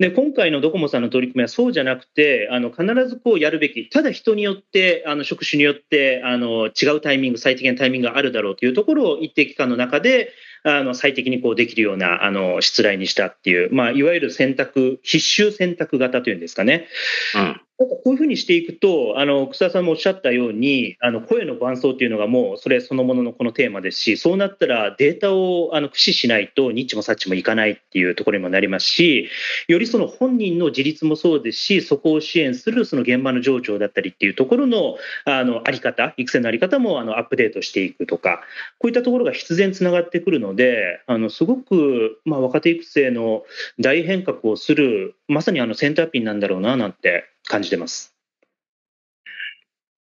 [0.00, 10.32] で今回のドコモさんの取り組みはそうじゃなくてあの必ずこうやるべきただ人によってあの職種によってあの違うタイミング最適なタイミングがあるだろうというところを一定期間の中で
[10.64, 16.88] あの最適にこうできるようなあの出題にしたっていう、まあ、いわゆる選択必修選択型というんですかね。
[17.36, 29.30] うんこういうふうにしていくと、あの草田さんもおっしゃったように、あの声の伴奏っていうのがもうそれそのもののこのテーマですし、そうなったらデータをあの駆使しないと、ニッチもサッチもいかないっていうところにもなりますし、
[29.66, 38.42] よりその本人の自立もそうですし、そこを支援するその現場の情緒だったりっていうところのあのあり方、育成のあり方もあのアップデートしていくとか、
[38.78, 43.44] こういったところが必然つながってくるので、あのすごく、まあ、若手育成の
[43.78, 48.14] 大変革をする、まさにあのセンターピンなんだろうななんて感じてます。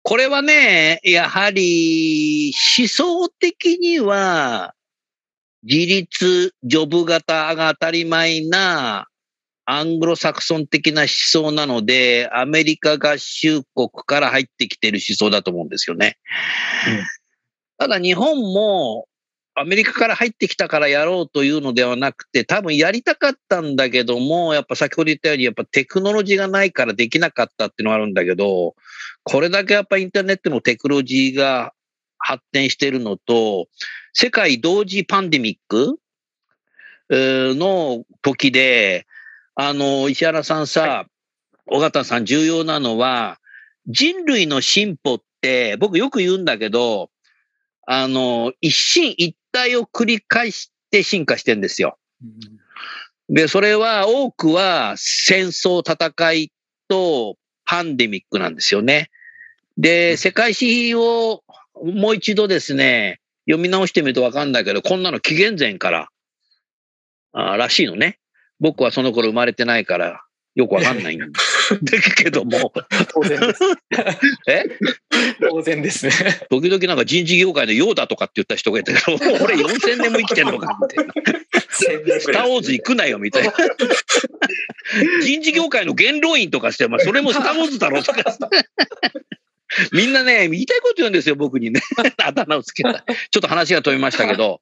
[0.02, 4.74] これはね、やはり思想的には
[5.64, 9.08] 自立、ジョブ型が当たり前な
[9.66, 16.18] アングロサクソン的な思想なので、アメリカ合衆国から入ってきている思想だと思うんですよね。
[16.88, 17.04] うん
[17.80, 19.08] ただ日本も
[19.56, 28.76] アメリカから入ってきたからやろうというのではなくて、多分やりたかったんだけども、やっぱ先ほど言ったように、やっぱテクノロジーがないからできなかったっていうのがあるんだけど、
[29.24, 31.74] これだけやっぱインターネットのテクノロジーが
[32.18, 33.68] 発展しているのと、
[34.14, 36.00] 世界同時パンデミック
[37.10, 39.06] えーの時で、
[39.56, 41.06] あの、石原さんさ、
[41.68, 43.40] 尾形さん重要なのは、
[43.86, 47.12] 人類の進歩って、僕よく言うんだけど、
[47.86, 51.98] あの、一進一退を繰り返して進化してんですよ。
[53.30, 56.52] で、それは多くは戦争、戦い
[56.88, 59.10] とパンデミックなんですよね。
[59.78, 61.44] で、世界史を
[61.84, 66.10] もう一度ですね、読み直してみるとわかんないけど、こんなの紀元前から、
[67.32, 68.20] あらしいのね。
[68.60, 70.22] 僕はその頃生まれてないから、
[70.56, 71.20] よくわかんないん
[71.84, 72.74] だけども、
[73.14, 73.60] 当然です。
[74.48, 74.64] え？
[75.40, 76.14] 当然ですね。
[76.50, 81.14] 時々なんか人事業界でヨーダとかって言った人がいたけど、 俺4000年も生きてんのかみたいな。
[81.70, 83.54] スター・ウォーズ行くなよみたいな。
[85.24, 88.38] 人事業界の元老院とかして、まあ、それもスター・ウォーズだろうとか。
[89.92, 91.82] みんなね、言いたいこと言うんですよ、僕にね。
[92.18, 92.94] あだ名をつけた。
[92.94, 94.62] ちょっと話が飛びましたけど。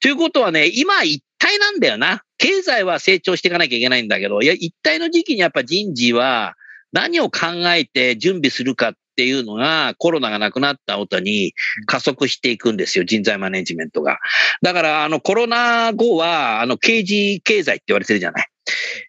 [0.00, 2.22] ということはね、今一体なんだよな。
[2.38, 6.54] 経済は成長していかなきゃいけないんだけど、いや、一体の時期にやっぱ人事は
[6.92, 11.52] 何を考えて準備するかっていうのが、コロナがなくなった後に
[11.86, 14.18] 加速していくんですよ、人材マネジメントが。
[14.62, 18.46] だから、あの、コロナ後は、あの、刑事経済って言われてるじゃない。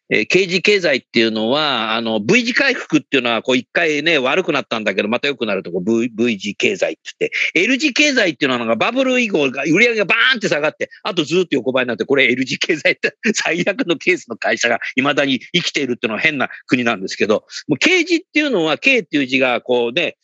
[0.10, 20.18] えー刑事経済っていうのは、あの、V 字回復っていうのは、こう一回ね、悪くなったんだけど、また良くなるとこ V, v 字経済って言って、L 字経済っていうのがバブル以降売り上げがバーンって下がって、あとずっと横ばいになって、これ L 字経済って 最悪のケースの会社が未だに生きているっていうのは変な国なんですけど、もう刑事っていうのは、K っていう字がこうね、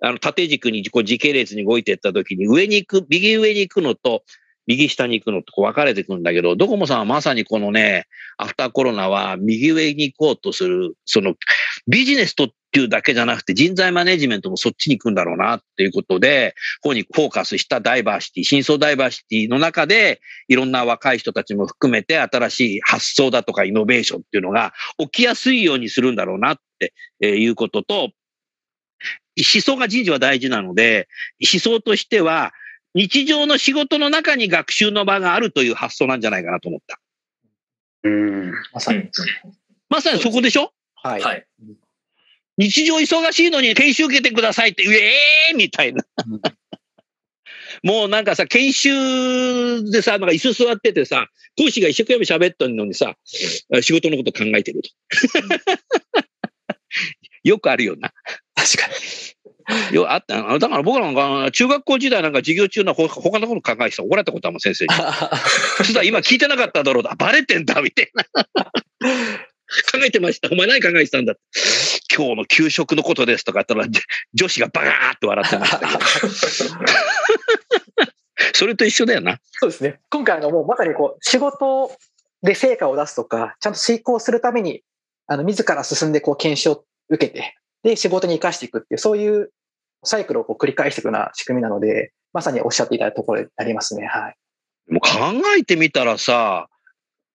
[0.00, 4.22] あの、縦軸にこう時系列に動いていった時に、上に行く、右上に行くのと、
[4.66, 8.06] 右下に行くのとこう分かれていくんだけど、ドコモさんはまさにこのね、
[8.38, 11.34] アフターコロナは右上に行こうとする、その
[11.86, 28.10] ビジネスとっていうだけじゃなくて人材マネジメントもそっちに行くんだろうなっていうことで、ここにフォーカスしたダイバーシティ、真相ダイバーシティの中で、いろんな若い人たちも含めて新しい発想だとかイノベーションっていうのが起きやすいようにするんだろうなっていうことと、
[29.36, 31.08] 思想が人事は大事なので、
[31.52, 32.52] 思想としては、
[32.94, 37.00] 日常の仕事の中に学習の場があるという発想なんじゃないかなと思った。
[38.04, 38.52] うん。
[38.72, 39.10] まさに。
[39.88, 40.72] まさにそこでしょ？
[40.94, 41.22] はい。
[41.22, 41.46] はい。
[42.56, 46.04] 日常忙しいのに研修受けてくださいって、ええー、みたいな。
[47.82, 51.26] もうなんかさ、研修でさ、なんか椅子座っててさ、
[51.58, 53.16] 講師が一生懸命喋ってるのにさ、
[53.82, 54.90] 仕事のこと考えてると。
[57.42, 58.12] よくあるよな。
[58.54, 58.94] 確かに。
[59.92, 64.94] よあっただから僕なんか中学校時代なんか授業中のほ他のこと考えてた怒られたことはもん先生に。
[65.78, 67.14] そしたら今聞いてなかっただろうだ。
[67.16, 68.24] バレてんだみたいな。
[69.92, 70.48] 考えてました。
[70.52, 71.34] お前何考えてたんだ
[72.14, 74.00] 今日の給食のことですとか言ったら、じ
[74.34, 75.88] 女子がバカーって笑ってました。
[78.54, 79.40] それと一緒だよな。
[79.52, 80.00] そうですね。
[80.10, 81.92] 今回あのもうまさにこう仕事
[82.42, 84.82] で成果を出すとか、ちゃんと遂行するために、
[85.26, 89.50] あの自ら進んでこう研修を受けて、で仕事に生かしていくっていう、そういう
[90.04, 94.06] サイクルをこう繰り返していくような仕組みなので、まさにおっしゃっていただいたところになりますね。
[94.06, 94.36] はい。
[94.92, 95.08] もう考
[95.58, 96.68] えてみたらさ、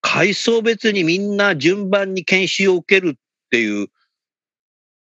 [0.02, 3.20] 階層別にみんな順番に研修を受けるっ
[3.52, 3.88] ていう、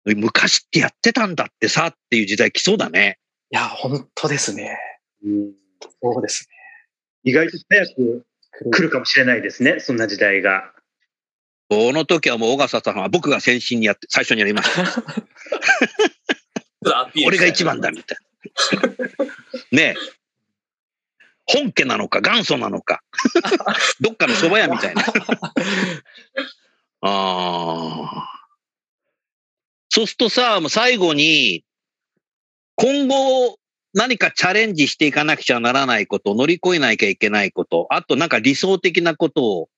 [0.04, 3.18] 昔ってやってたんだってさっていう時代来そうだね。
[3.50, 4.78] いや、本当ですね。
[5.24, 5.52] うん
[6.02, 6.48] そうです
[7.24, 8.20] 意外と早くね。
[8.70, 10.72] 来るかもしれないですね、そんな時代が。
[11.68, 14.84] この時はもう小笠さんは僕が先進にやって、最初にやりました。
[17.26, 18.18] 俺が一番だみたい
[18.82, 19.24] な。
[19.72, 20.00] ねえ。
[21.46, 23.02] 本家なのか元祖なのか。
[24.00, 25.02] どっかの蕎麦屋みたいな。
[27.02, 28.30] ああ。
[29.90, 31.64] そうするとさ、もう最後に、
[32.76, 33.58] 今後
[33.92, 39.68] 何かチャレンジしていかなくちゃならないこと、乗り越えなきゃいけないこと、あとなんか理想的なことを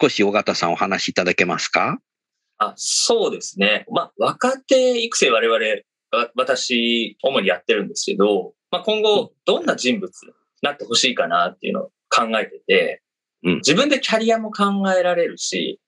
[0.00, 1.98] 少し尾形さんお話しいただけますか？
[2.58, 3.84] あそうですね。
[3.90, 5.70] まあ、若手育成我々、わ
[6.10, 10.32] 私、主にやってるんですけど、まあ、今後、どんな人物に
[10.62, 13.02] なってほしいかなっていうのを考えてて、
[13.42, 15.80] うん自分でキャリアも考えられるし、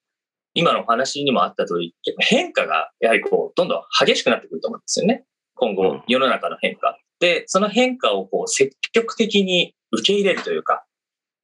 [0.55, 5.25] 今のお話にもあった通り、変化がやはりこう、どんどん激しくなってくると思うんですよね。
[5.55, 6.99] 今うん後、世の中の変化。
[7.20, 10.85] で、その変化をこう、積極的に受け入れるというか、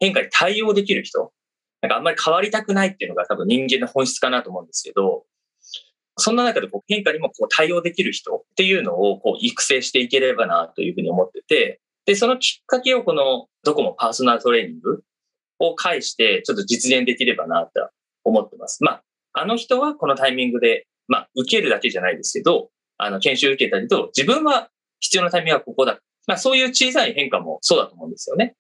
[0.01, 1.33] 変化に対応できる人。
[1.81, 5.25] なんかあんまり変わりたくないっていうのが多分人間の本質かなと思うんですけど、
[6.19, 15.03] そんな中でこう変化にもこう対応できる人っていうのをこう育成していければなというふうに思ってて、で、そのきっかけをこのドコモパーソナルトレーニング
[15.59, 17.91] を介してちょっと実現できればなと
[18.25, 18.83] 思ってます。
[18.83, 19.03] まあ、
[19.33, 24.69] あの人はこのタイミングで、まあ、受けるだけじゃないですけど、あの、研修受けたりと、自分は
[25.01, 25.99] 必要なタイミングはここだ。
[26.27, 28.55] まあ、そういう小さい変化もそうだと思うんですよね。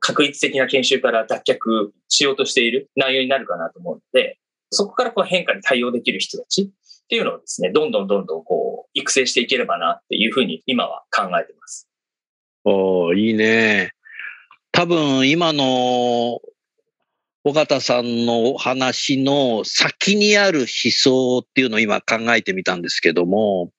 [0.00, 4.38] 確率的な研修から脱却しようとしている内容になるかなと思うので、
[4.70, 6.72] そこからこう変化に対応できる人たち
[7.12, 11.86] っていうのをですね、どんどんどんどんこう、育成していければなっていうふうに今は考えてます。
[12.64, 13.90] おーいいね。
[14.70, 16.40] 多分今の
[17.44, 23.72] 尾形さんのお話の先にある思想っていうのを今考えてみたんですけども、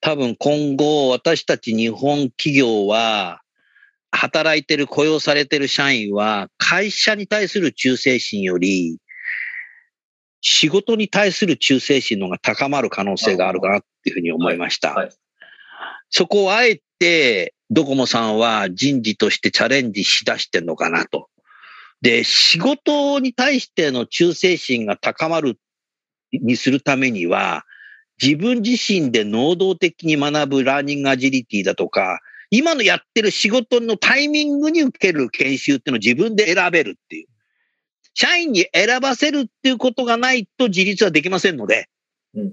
[0.00, 3.42] 多分今後私たち日本企業は
[4.10, 8.98] 働いてる雇用されてる社員は会社に対する忠誠心より
[10.40, 14.94] 仕事に対する忠誠心の方が高まる可能性があるかなっていうふうに思いました。
[14.94, 15.14] はいはい
[16.10, 21.28] そこをあえてドコモさんは人事としてチャレンジしだしてんのかなと。
[22.00, 25.58] で、仕事に対しての忠誠心が高まる
[26.32, 27.64] にするためには、
[28.22, 32.20] 自分自身で能動的に学ぶラーニングアジリティだとか、
[32.50, 37.26] 今のやってる仕事のタイミングに受ける研修っていうのを自分で選べるっていう。
[38.16, 41.88] 社員に選ばせるっていうことがないと自立はできませんので、
[42.34, 42.52] うん。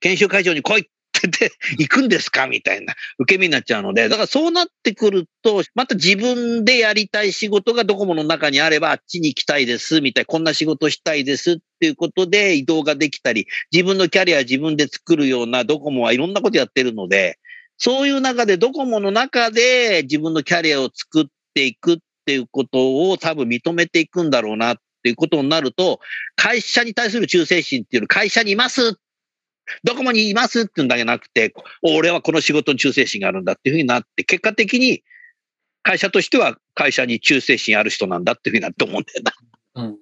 [0.00, 0.90] 研修会場に来いって
[1.22, 17.38] 言って行くんですかみたいな受け身になっちゃうので、だからそうなってくると、また自分でやりたい仕事がドコモの中にあれば、あっちに行きたいです、みたいな、こんな仕事したいですっていうことで移動ができたり、自分のキャリア自分で作るようなドコモはいろんなことやってるので、
[17.76, 26.00] そういう中でドコモの中で自分のキャリアを作っていくっていうことを多分認めていくんだろうなっていうことになると、
[26.34, 28.98] 会社に対する忠誠心っていうの会社にいます
[29.84, 35.02] ドコモにいますっていうんだけなくて、俺はこの仕事に忠誠心があるんだっていうふうになって、結果的に
[35.82, 39.82] 会社としては会社に忠誠心ある人なんだっていうふうになって思うんだよな。
[39.82, 39.98] うん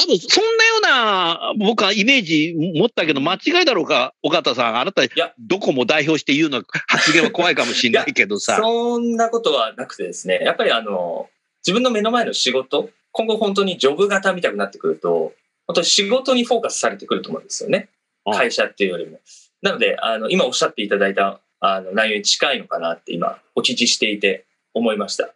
[0.00, 4.76] 多分そんなような僕はイメージ持ったけど間違いだろうか、尾形さん。
[4.78, 8.58] あなたやどこも代表して言うの発言は怖いかもしれないけどさ。
[8.62, 11.28] そんなことはなくてですね、やっぱりあの、
[11.66, 15.32] 自分の目の前の仕事、今後本当にジョブ型みたくなってくると、
[15.66, 17.88] 本当に仕事にフォーカスされてくると思うんですよね。
[18.24, 19.20] うん会社っていうよりも。
[19.62, 24.44] なので、あの、今おっしゃっていただいたあの内容に近いのかなって今、お聞きしていて
[24.74, 25.34] 思いました。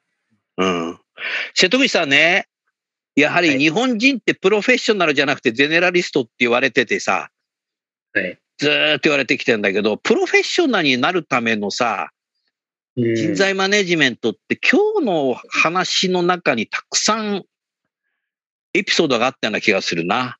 [0.58, 0.98] うん。
[1.54, 2.46] 瀬戸口さんね、
[3.16, 7.30] やはり日本人ってプロフェッショナルじゃなくてゼネラリストって言われててさ、
[8.12, 8.38] はい。
[8.58, 12.10] ずーっと言われてきてんだけど、プロフェッショナルになるためのさ、
[12.96, 17.44] うん人材マネジメントって今日の話の中にたくさん
[18.74, 20.38] エピソードがあったような気がするな。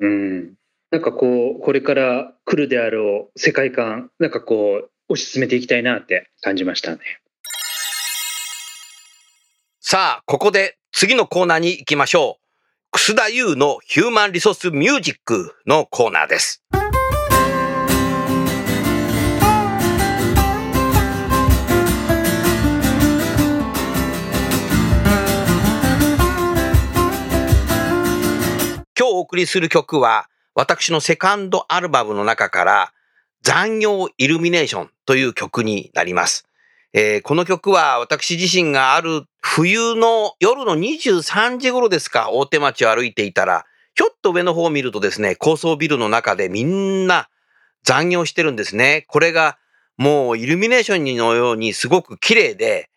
[0.00, 0.54] うん。
[0.90, 6.98] なんかこう、これから来るであろう世界観、なんかこう、推し進めていきたいなって感じましたね。
[9.80, 12.48] さあ、ここで次のコーナーに行きましょう。
[12.90, 16.64] 楠田優のヒューマンリソースミュージックのコーナーです。
[29.18, 32.92] お送りする曲は、私のセカンドアルバムの中から、
[33.42, 36.44] 残業イルミネーションという曲になります。
[36.92, 47.28] えーこの曲は私自身がある冬の夜の23時頃ですか、大手町を歩いていたら、ひょっと上の方を見るとですね、高層ビルの中でみんな
[47.82, 49.04] 残業してるんですね。
[49.08, 49.58] これが
[49.96, 52.88] もうイルミネーションのようにすごく綺麗で、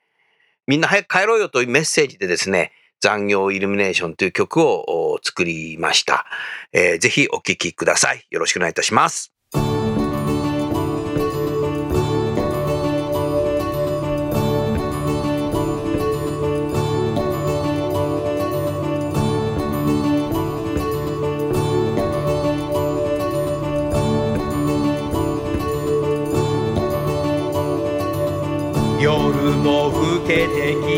[0.67, 2.71] みんな早く帰ろうよというメッセージでですね、
[3.01, 6.25] 残業イルミネーションという曲を作りました。
[6.71, 8.25] えー、ぜひお聴きください。
[8.29, 9.33] よろしくお願いいたします。
[29.01, 29.09] 夜
[29.63, 30.90] も更けてき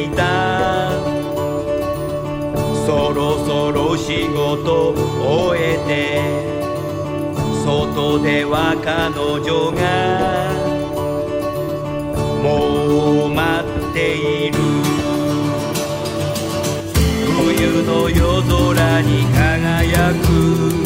[2.86, 6.43] そろそろ仕事終えて
[7.63, 9.81] 外では彼女が
[12.43, 13.41] もう待
[13.89, 14.57] っている。
[17.38, 20.13] 冬の夜空に輝
[20.77, 20.82] く。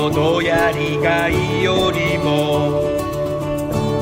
[0.00, 2.80] 事やりがいよりも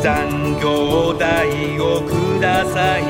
[0.00, 3.02] 残業代をください。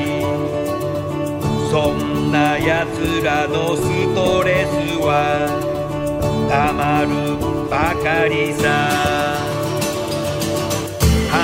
[1.69, 3.83] そんなやつらのス
[4.15, 5.45] トレスは
[6.49, 7.37] たまる
[7.69, 8.65] ばかりさ。
[11.29, 11.37] 春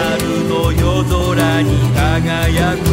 [0.50, 2.84] の夜空に輝く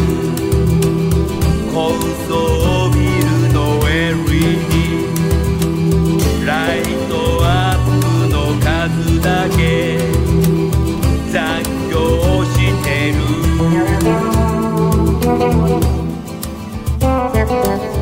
[1.73, 1.97] 高
[2.29, 2.31] 層
[2.91, 4.53] ビルの LED
[6.45, 6.79] ライ
[7.09, 7.72] トア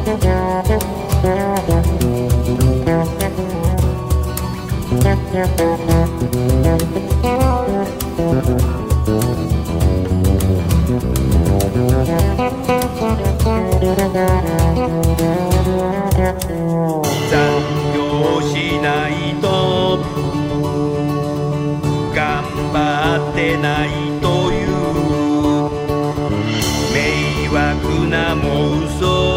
[0.00, 0.12] 残
[17.94, 19.46] 業しないと
[22.14, 22.42] 頑
[22.72, 22.76] 張
[23.32, 23.88] ってない
[24.20, 24.70] という。
[26.92, 29.29] 迷惑な妄想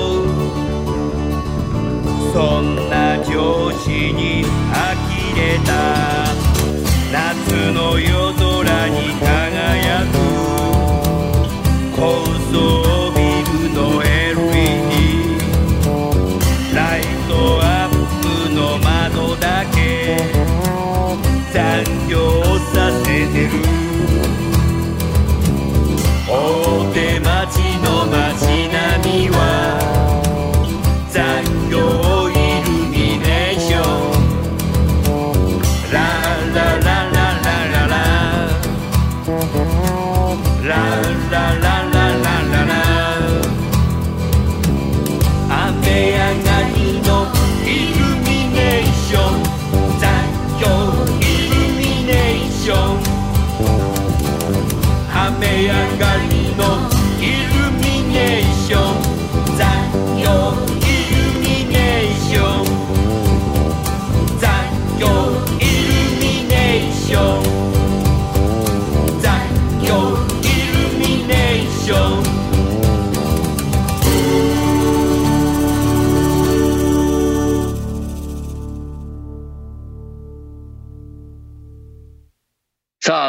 [2.33, 6.25] そんな上司に呆れた
[7.11, 8.22] 夏の夜。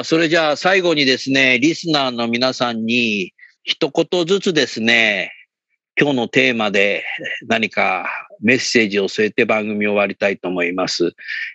[0.04, 3.32] あ、それじゃあ最後にですね、リスナーの皆さんに
[3.62, 5.32] 一言ずつですね、
[5.98, 7.04] 今日のテーマで
[7.46, 8.06] 何か
[8.40, 11.12] メッセージを添えて番組を終わりたいと思います。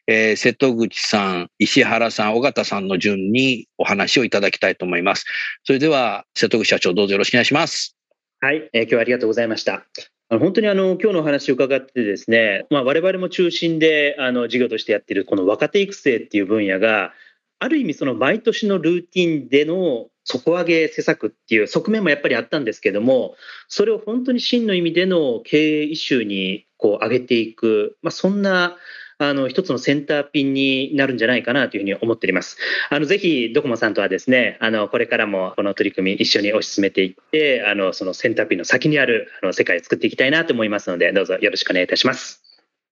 [0.07, 5.25] えー、瀬戸口さん、石原さん、尾形さんの順にお話をいただきたいと思います。
[5.63, 7.95] それでは、瀬戸口社長、どうぞよろしくお願いします。
[8.39, 9.85] はい、えー、今日はありがとうございました。
[10.29, 17.13] 本当にあの今日のお話を伺ってですね、まあ、我々も中心であの事業としてやっているこの若手育成っていう分野が
[17.59, 23.35] ある意味その毎年のルーティンでの底上げ施策っていう側面もやっぱりあったんですけども
[23.67, 28.77] それを本当に真の意味での経営イシューにこう上げていく、まあ、そんな
[29.21, 32.57] あの一つのセンターピンになるんじゃないかなというふうに思っております。
[32.89, 42.41] あのぜひドコモさんとはですね、あのこれからもこの取り組み一緒に推し進めていって、あのそのセンターピンの先にあるあの世界を作っていきたいなと思いますので、どうぞよろしくお願いいたします。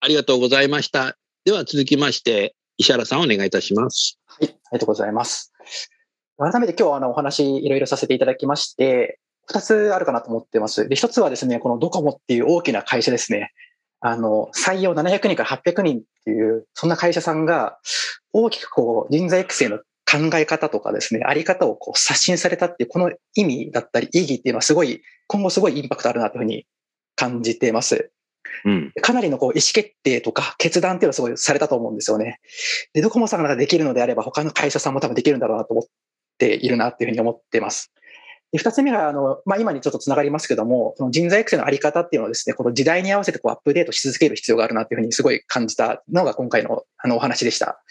[0.02, 1.18] ありがとうございました。
[1.46, 4.20] では続きまして石原さんお願いいたします。
[4.26, 5.54] はい、ありがとうございます。
[6.38, 10.88] 改めて今日あのお話いろいろさせていただきまして、二つあるかなと思ってます。
[10.88, 13.52] で、一つはですね、このドコモっていう大きな会社ですね。
[14.02, 17.80] あの、採用700人から800人っていう、そんな会社さんが
[18.34, 26.68] 大きくこう人材育成の考え方とかですね、あり方をこう刷新されたっていう、この意味だったり意義っていうのはすごい、今後すごいインパクトあるなというふうに
[27.16, 28.12] 感じています。
[28.66, 28.92] うん。
[29.02, 32.40] かなりのこう意思決定とか決断っていうのをすごいされたと思うんですよね。
[32.94, 35.84] で、ドコモさんができるのであれば他の会社さんも多分できるんだろうなと思っ
[36.38, 37.92] ているなっていうふうに思ってます。
[38.52, 47.82] で二つ目が、あの、まあ、今にちょっとつながりますけども、その人材育成のあり方っていうのをですね、この時代に合わせてこうアップデートし続ける必要があるなっていうふうにすごい感じたのが今回のあのお話でした。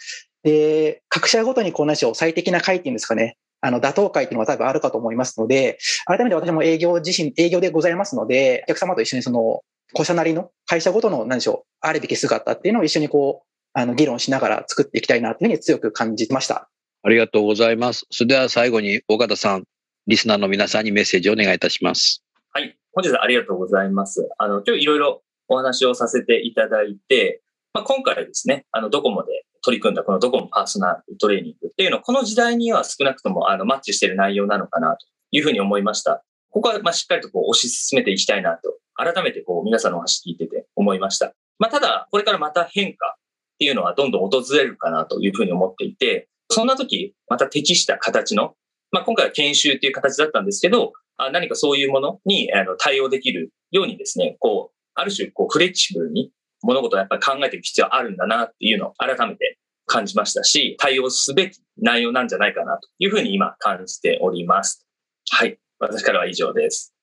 [0.43, 9.61] で、各社ごとにこう何しょう、最適な回っていうんですかね、あの、打倒会っていうのは多分あるかと思いますので、改めて私も営業自身、営業でございますので、お客様と一緒にその、
[9.93, 16.69] 個社なりの会社ごとの何でしょう、あるべき姿っていうのを一緒にこう、あの、議論しながら作っていきたいなというふうに強く感じました。
[17.03, 18.05] ありがとうございます。
[18.09, 19.63] それでは最後に、尾形さん、
[20.07, 22.23] リスナーの皆さんにメッセージをお願いいたします。
[22.53, 22.77] はい。
[22.93, 24.27] 本日はありがとうございます。
[24.37, 27.41] あの、今日いろいろお話をさせていただいて、
[27.73, 36.23] まあ、今回ですね、あの、ドコモで取り組んだこのドコモパーソナルトレーニングっていうのは、この時代には少なくともあのマッチしている内容なのかなというふうに思いました。
[36.57, 41.33] ここはまあしっかりとこう推し進めていきたいなと、改めてこう皆さんのお話聞いてて思いました。
[41.59, 43.19] まあ、ただ、これからまた変化っ
[43.59, 48.55] ていうのはどんどん訪れるかなというふうに思っていて、そんな時、また適した形の、
[48.91, 56.31] まあ、今回は研修っていう形だったんですけど、あ何かそういうものにあの対応できるようにですね、こう、ある種、こう、フレキシブルに
[56.63, 64.87] 物事をやっぱり考えていく必要あるんだなっていうのを改めて感じましたし、対応すべき内容なんじゃないかなというふうに今感じております。
[65.29, 65.59] はい。
[65.79, 66.93] 私からは以上です。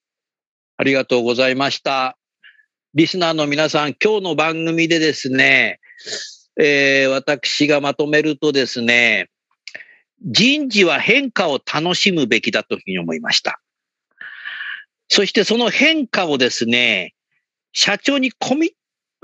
[0.76, 2.16] ありがとうございました。
[2.94, 5.80] リスナーの皆さん、今日の番組でですね、
[6.60, 9.30] えー私がまとめるとですね、
[10.22, 13.60] 人事は変化を楽しむべきだというふうに思いました。
[15.08, 17.14] そしてその変化をですね、
[17.72, 18.70] 社長にコミッ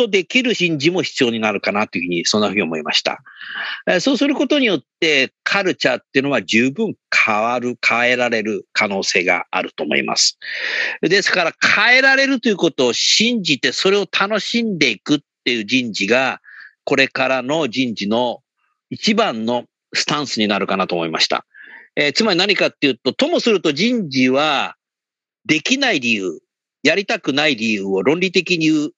[0.00, 3.22] トできる人事も必要になるかなというふうに、そんなふうに思いました。
[3.86, 10.38] えそうすることによって、カルチャーっていうのは十分変わる、変えられる可能性があると思います。
[11.02, 16.40] ですから変えられるということを信じてそれを楽しんでいくっていう人事が
[16.84, 18.42] これからの人事の
[18.90, 21.46] 一番のスタンスになるかなと思いました。
[21.96, 24.76] えーつまり何かっていうと、ともすると人事は
[25.44, 26.40] できない理由、
[26.82, 28.90] やりたくない理由を論理的に言う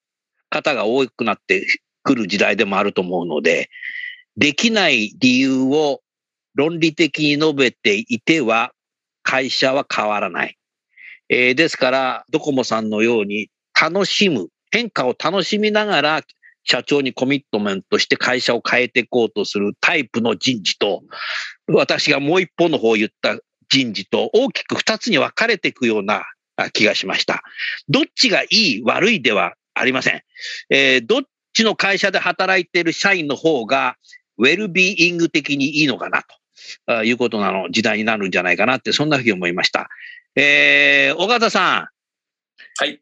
[0.53, 1.67] 方が多くなって
[2.03, 3.71] くる時代でもあると思うので、
[4.37, 6.01] できない理由を
[6.55, 8.73] 論理的に述べていては
[9.23, 10.57] 会社は変わらない。
[11.29, 13.49] えーですから、ドコモさんのように
[13.81, 16.23] 楽しむ、変化を楽しみながら、
[16.65, 21.03] 社長にコミットメントして会社を変えていこうとするタイプの人事と、
[21.69, 23.39] 私がもう一方の方を言った
[23.69, 26.25] 人事と大きく二つに分かれていくような
[26.73, 27.43] 気がしました。
[27.89, 30.23] どっちがいい悪いではありません。
[30.71, 31.23] えーどっ
[31.55, 33.97] ちの会社で働いている社員の方が、
[34.39, 36.35] ウェルビーイング的にいいのかなと。
[36.87, 39.89] あいうことなの時代になるんじゃないかなって、そんなふうに思いました。
[40.37, 41.89] えー、尾形さん。
[42.79, 43.01] はい。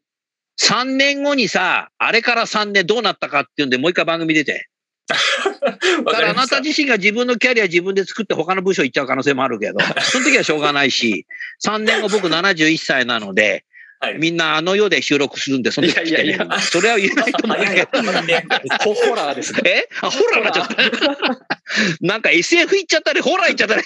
[0.59, 4.67] 3年後にさ、あれから3年どうなったかっていうんで、もう一回番組出て。
[6.05, 11.25] わだからあなた自身が自分のキャリア自分で作って他の部署行っちゃう可能性もあるけど、その時はしょうがないし、
[11.65, 13.65] 3年後僕71歳なので、
[14.01, 18.01] はいみんなあの世で収録するんで、その時来ていやいやいやそれは言えないと思うけど。
[18.83, 19.61] ホホラーですね。
[19.63, 20.75] えあ、ホラーになっちゃった。
[22.01, 23.83] なんか SF 行っちゃったり、ホラー行っちゃったり。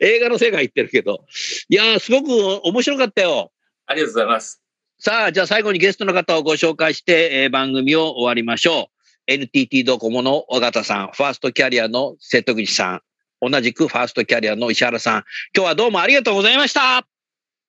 [0.00, 1.26] 映画の世界行ってるけど。
[1.68, 3.52] いやー、すごく面白かったよ。
[3.86, 4.62] ありがとうございます。
[4.98, 8.98] さあ、じゃあ最後にゲストの方をご紹介して、えー番組を終わりましょう。
[9.26, 13.02] NTT ドコモの尾形さん、ファーストキャリアの瀬戸口さ
[13.42, 17.17] ん、同じくファーストキャリアの石原さん、今日はどうもありがとうございました。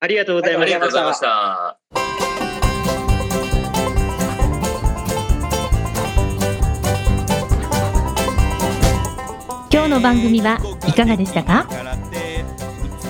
[0.02, 0.78] ありがとうございあました。
[0.78, 1.78] りがとうございました。
[9.70, 11.68] 今日の番組はいかがでしたか？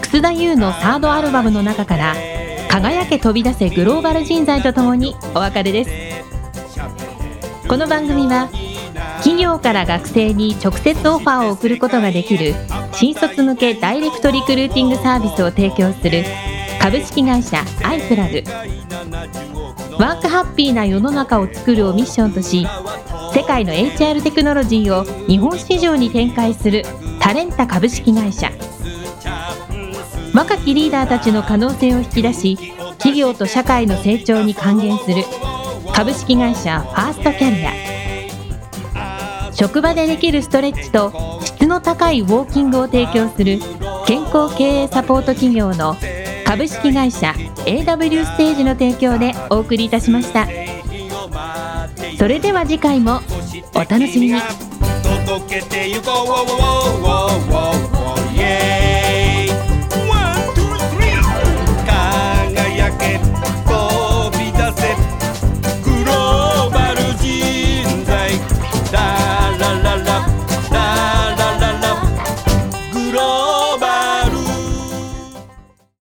[0.01, 2.15] 楠田優のサードアルバムの中から
[2.71, 5.91] 「輝け飛び出せグローバル人材」とともにお別れです。
[7.67, 8.49] この番組は
[9.17, 12.55] 企業から学生に直接オファーを送ることができる
[12.93, 16.23] 新卒向けダイレクトリクルーティングサービスを提供する
[16.79, 18.43] 株式会社アイプラグ。
[19.97, 22.65] ワークハッピーな世の中を作るをミッションとし
[23.33, 26.83] 世界の HR テクノロジーを日本市場に展開する
[27.19, 28.51] タレンタ株式会社。
[30.33, 32.57] 若きリーダーたちの可能性を引き出し
[32.97, 35.23] 企業と社会の成長に還元する
[35.93, 37.71] 株式会社ファーストキャリア。
[39.53, 43.59] 職場でできるストレッチと質の高いウォーキングを提供する
[44.05, 45.97] 健康経営サポート企業の
[46.49, 47.35] 株式会社
[47.67, 50.47] AW ステージの提供でお送りいたしました。
[52.17, 53.21] それでは次回も
[53.75, 54.41] お楽しみに。
[55.27, 56.49] 届けてゆこう。